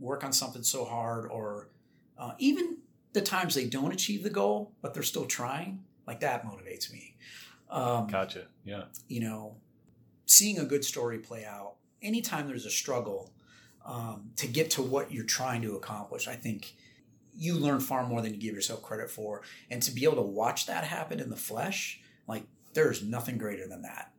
[0.00, 1.68] work on something so hard, or
[2.18, 2.78] uh, even
[3.12, 5.84] the times they don't achieve the goal, but they're still trying.
[6.08, 7.14] Like that motivates me.
[7.70, 8.48] Um, Gotcha.
[8.64, 8.84] Yeah.
[9.06, 9.54] you know,
[10.26, 11.74] seeing a good story play out.
[12.02, 13.32] Anytime there's a struggle
[13.86, 16.74] um, to get to what you're trying to accomplish, I think
[17.36, 19.42] you learn far more than you give yourself credit for.
[19.70, 23.66] And to be able to watch that happen in the flesh, like there's nothing greater
[23.66, 24.12] than that.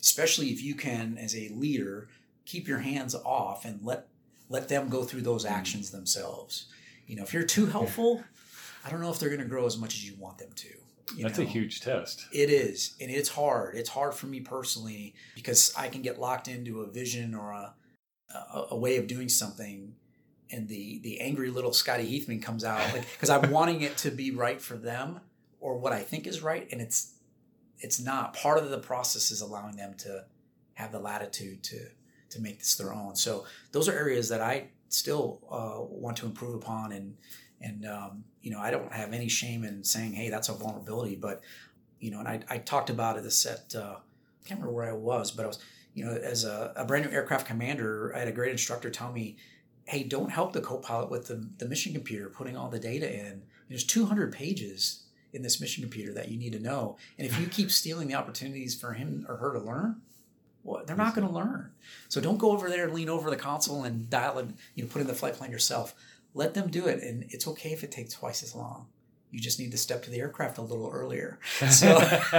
[0.00, 2.08] Especially if you can, as a leader,
[2.46, 4.08] keep your hands off and let
[4.48, 5.50] let them go through those mm.
[5.50, 6.66] actions themselves.
[7.06, 8.24] You know, if you're too helpful,
[8.84, 10.68] I don't know if they're going to grow as much as you want them to.
[11.16, 11.44] you That's know?
[11.44, 12.26] a huge test.
[12.32, 13.76] It is, and it's hard.
[13.76, 17.74] It's hard for me personally because I can get locked into a vision or a
[18.34, 19.94] a, a way of doing something,
[20.52, 24.30] and the the angry little Scotty Heathman comes out because I'm wanting it to be
[24.30, 25.20] right for them
[25.60, 27.14] or what I think is right, and it's
[27.78, 28.34] it's not.
[28.34, 30.24] Part of the process is allowing them to
[30.74, 31.78] have the latitude to
[32.30, 33.14] to make this their own.
[33.16, 37.16] So those are areas that I still uh, want to improve upon, and
[37.60, 41.16] and um, you know I don't have any shame in saying, hey, that's a vulnerability,
[41.16, 41.42] but
[42.00, 44.88] you know, and I, I talked about it this at uh, I can't remember where
[44.88, 45.58] I was, but I was
[45.94, 49.12] you know as a, a brand new aircraft commander, I had a great instructor tell
[49.12, 49.36] me,
[49.90, 53.42] hey, don't help the co-pilot with the, the mission computer putting all the data in.
[53.68, 57.46] There's 200 pages in this mission computer that you need to know, and if you
[57.50, 60.00] keep stealing the opportunities for him or her to learn,
[60.62, 61.72] well, they're not going to learn.
[62.08, 64.88] So don't go over there and lean over the console and dial and you know
[64.88, 65.92] put in the flight plan yourself.
[66.34, 68.86] Let them do it, and it's okay if it takes twice as long.
[69.32, 71.40] You just need to step to the aircraft a little earlier.
[71.70, 71.98] So,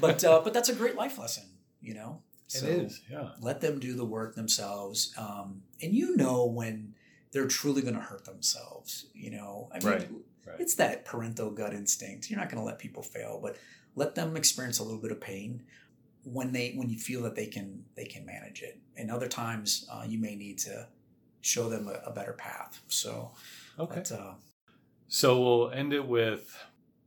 [0.00, 1.44] but uh, but that's a great life lesson,
[1.80, 2.20] you know.
[2.46, 3.00] It So is.
[3.10, 3.30] Yeah.
[3.40, 6.94] Let them do the work themselves, um, and you know when
[7.32, 9.06] they're truly going to hurt themselves.
[9.14, 10.10] You know, I mean, Right,
[10.46, 10.60] right.
[10.60, 12.30] it's that parental gut instinct.
[12.30, 13.56] You're not going to let people fail, but
[13.94, 15.64] let them experience a little bit of pain
[16.22, 18.78] when they when you feel that they can they can manage it.
[18.96, 20.86] And other times, uh, you may need to
[21.40, 22.80] show them a, a better path.
[22.88, 23.32] So,
[23.78, 23.96] Okay.
[23.96, 24.34] but, uh,
[25.08, 26.56] So we'll end it with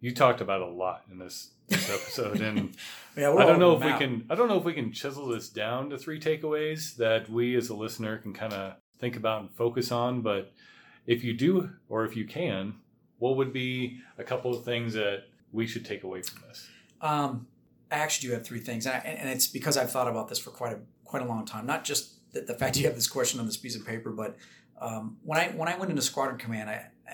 [0.01, 2.75] you talked about a lot in this, this episode, and
[3.15, 4.25] yeah, I don't know if we can.
[4.29, 7.69] I don't know if we can chisel this down to three takeaways that we as
[7.69, 10.21] a listener can kind of think about and focus on.
[10.21, 10.51] But
[11.05, 12.75] if you do, or if you can,
[13.17, 16.67] what would be a couple of things that we should take away from this?
[17.01, 17.47] Um,
[17.91, 20.39] I actually do have three things, and, I, and it's because I've thought about this
[20.39, 21.65] for quite a quite a long time.
[21.65, 24.37] Not just the, the fact you have this question on this piece of paper, but
[24.79, 27.13] um, when I when I went into squadron command, I, I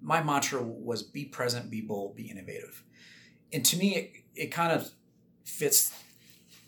[0.00, 2.82] my mantra was be present, be bold, be innovative,
[3.52, 4.90] and to me, it, it kind of
[5.44, 5.92] fits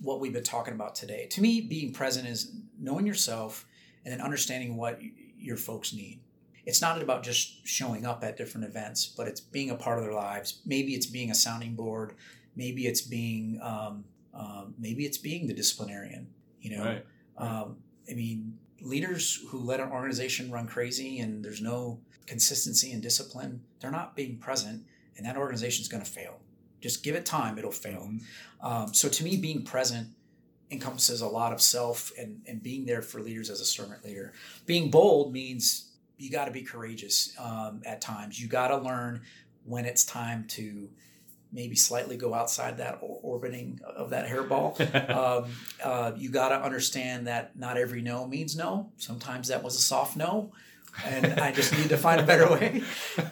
[0.01, 1.27] what we've been talking about today.
[1.31, 3.67] To me, being present is knowing yourself
[4.05, 4.99] and then understanding what
[5.39, 6.21] your folks need.
[6.65, 10.05] It's not about just showing up at different events, but it's being a part of
[10.05, 10.61] their lives.
[10.65, 12.15] Maybe it's being a sounding board.
[12.57, 14.05] Maybe it's being um,
[14.35, 16.29] um, maybe it's being the disciplinarian.
[16.61, 17.07] You know, Right.
[17.39, 17.77] um,
[18.11, 23.61] I mean, leaders who let an organization run crazy and there's no consistency and discipline,
[23.81, 24.85] they're not being present,
[25.17, 26.41] and that organization is going to fail.
[26.81, 28.11] Just give it time; it'll fail.
[28.61, 30.09] Um, so to me, being present
[30.71, 34.33] encompasses a lot of self and, and being there for leaders as a servant leader.
[34.67, 38.41] Being bold means you got to be courageous um, at times.
[38.41, 39.23] You got to learn
[39.65, 40.89] when it's time to
[41.53, 44.79] maybe slightly go outside that or- orbiting of that hairball.
[45.11, 45.51] um,
[45.83, 48.93] uh, you got to understand that not every no means no.
[48.97, 50.53] Sometimes that was a soft no.
[51.05, 52.83] And I just need to find a better way.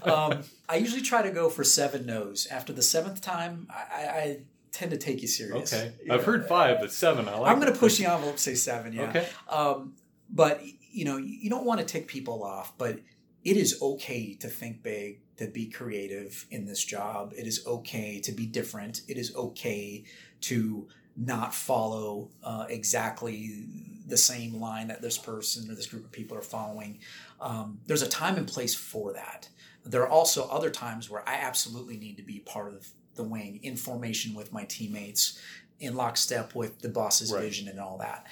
[0.03, 2.47] Um, I usually try to go for seven no's.
[2.51, 4.41] After the seventh time, I, I,
[4.71, 5.73] tend to take you serious.
[5.73, 5.93] okay.
[6.05, 7.29] You I've know, heard five, but seven.
[7.29, 7.51] I like.
[7.51, 8.93] I'm going to push the envelope, say seven.
[8.93, 9.09] Yeah.
[9.09, 9.27] Okay.
[9.49, 9.95] Um,
[10.31, 13.01] but you know, you don't want to tick people off, but
[13.45, 17.33] it is okay to think big, to be creative in this job.
[17.37, 19.03] It is okay to be different.
[19.09, 20.05] It is okay
[20.43, 23.67] to not follow uh, exactly
[24.07, 27.01] the same line that this person or this group of people are following.
[27.41, 29.49] Um, there's a time and place for that.
[29.85, 33.61] There are also other times where I absolutely need to be part of the wing
[33.63, 35.39] in formation with my teammates,
[35.81, 37.43] in lockstep with the boss's Right.
[37.43, 38.27] vision and all that.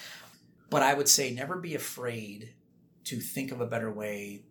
[0.71, 2.55] But I would say never be afraid
[3.05, 4.43] to think of a better way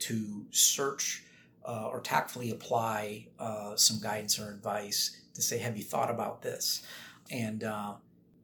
[0.00, 1.24] to search
[1.64, 6.42] uh, or tactfully apply uh, some guidance or advice to say, "Have you thought about
[6.42, 6.82] this?"
[7.30, 7.94] And uh,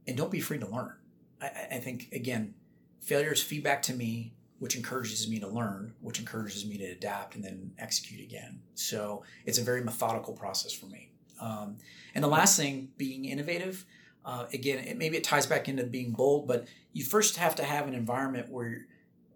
[0.07, 0.95] and don't be afraid to learn.
[1.43, 2.55] I, I- I think again,
[3.01, 7.35] failure is feedback to me, which encourages me to learn, which encourages me to adapt
[7.37, 8.61] and then execute again.
[8.75, 11.11] So it's a very methodical process for me.
[11.41, 11.77] Um,
[12.15, 13.85] and the last thing, being innovative.
[14.25, 17.65] Uh, again, it, maybe it ties back into being bold, but you first have to
[17.65, 18.87] have an environment where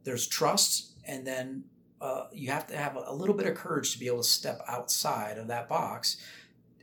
[0.05, 1.65] there's trust, and then
[2.01, 4.61] uh, you have to have a, little bit of courage to be able to step
[4.67, 6.17] outside of that box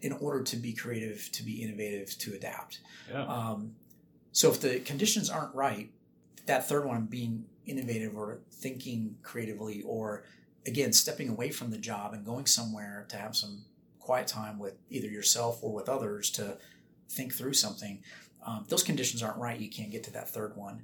[0.01, 2.79] in order to be creative, to be innovative, to adapt.
[3.11, 3.25] Yeah.
[3.25, 3.75] Um,
[4.31, 5.89] so if the conditions aren't right,
[6.45, 10.23] that third one being innovative or thinking creatively, or
[10.65, 13.65] again stepping away from the job and going somewhere to have some
[13.99, 16.57] quiet time with either yourself or with others to
[17.09, 18.01] think through something.
[18.45, 19.59] Um, those conditions aren't right.
[19.59, 20.81] You can't get to that third one.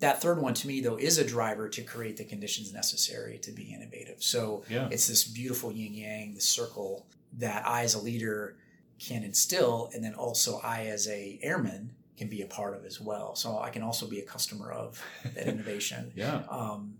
[0.00, 3.50] That third one, to me, though, is a driver to create the conditions necessary to
[3.52, 4.22] be innovative.
[4.22, 4.88] So Yeah.
[4.90, 7.06] it's this beautiful yin yang, the circle
[7.38, 8.56] that I, as a leader,
[8.98, 13.00] can instill, and then also I, as a airman, can be a part of as
[13.00, 13.34] well.
[13.34, 15.02] So I can also be a customer of
[15.34, 16.12] that innovation.
[16.14, 16.42] Yeah.
[16.48, 16.94] Um,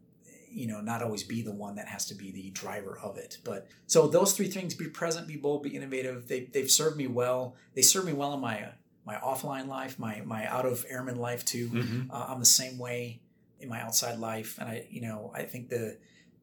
[0.50, 3.38] you know, not always be the one that has to be the driver of it.
[3.44, 6.28] But so those three things: be present, be bold, be innovative.
[6.28, 7.54] They they've served me well.
[7.74, 8.68] They served me well in my
[9.04, 11.68] my offline life, my my out of airman life too.
[11.68, 12.10] Mhm.
[12.10, 13.20] Uh, I'm the same way
[13.60, 15.98] in my outside life, and I, you know, I think the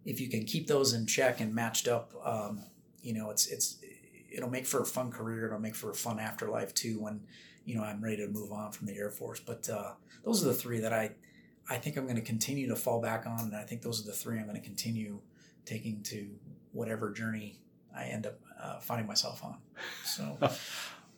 [0.06, 2.62] if you can keep those in check and matched up, um,
[3.02, 3.78] you know, it's it's
[4.32, 5.48] it'll make for a fun career.
[5.48, 7.00] It'll make for a fun afterlife too.
[7.00, 7.22] When
[7.66, 9.40] you know I'm ready to move on from the Air Force.
[9.40, 9.94] But uh,
[10.24, 11.12] those are the three that I
[11.70, 14.06] I think I'm going to continue to fall back on, and I think those are
[14.06, 15.20] the three I'm going to continue
[15.66, 16.28] taking to
[16.72, 17.60] whatever journey
[17.96, 19.58] I end up uh, finding myself on.
[20.04, 20.38] So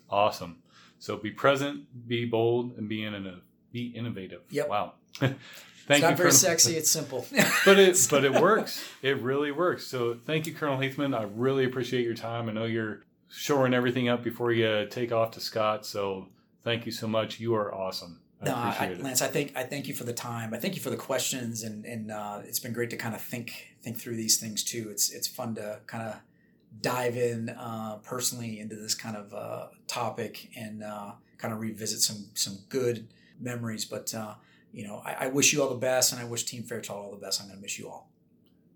[0.10, 0.58] Awesome.
[1.00, 3.42] So be present, be bold, and be in
[3.72, 4.42] be innovative.
[4.50, 4.70] Yep.
[4.70, 4.94] Wow.
[5.22, 5.36] it's
[5.88, 6.78] Thank not you, very Colonel- sexy.
[6.78, 7.26] It's simple.
[7.66, 8.84] but it but it works.
[9.02, 9.86] It really works.
[9.88, 11.18] So thank you, Colonel Heathman.
[11.18, 12.50] I really appreciate your time.
[12.50, 15.86] I know you're shoring everything up before you take off to Scott.
[15.86, 16.28] So
[16.66, 17.40] thank you so much.
[17.40, 18.20] You are awesome.
[18.42, 18.98] I No, I.
[19.00, 20.54] Lance, I think I thank you for the time.
[20.54, 23.22] I thank you for the questions, and and uh, it's been great to kind of
[23.22, 24.90] think think through these things too.
[24.90, 26.16] It's it's fun to kind of
[26.82, 32.02] dive in uh, personally into this kind of uh, topic and uh, kind of revisit
[32.02, 33.08] some some good
[33.40, 33.86] memories.
[33.86, 34.36] But uh,
[34.74, 37.12] you know, I, I wish you all the best, and I wish Team Fairchild all
[37.12, 37.40] the best.
[37.40, 38.10] I'm going to miss you all.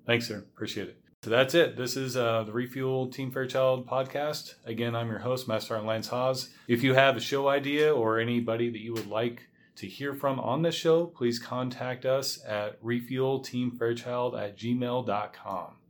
[0.06, 0.38] Thanks, sir.
[0.38, 0.98] Appreciate it.
[1.22, 1.76] So that's it.
[1.76, 4.54] This is uh, the Refuel Team Fairchild podcast.
[4.66, 6.48] Again, I'm your host, Master Sergeant Lance Haas.
[6.66, 10.40] If you have a show idea or anybody that you would like to hear from
[10.40, 15.76] on this show, please contact us at refuelteamfairchild at gmail.com.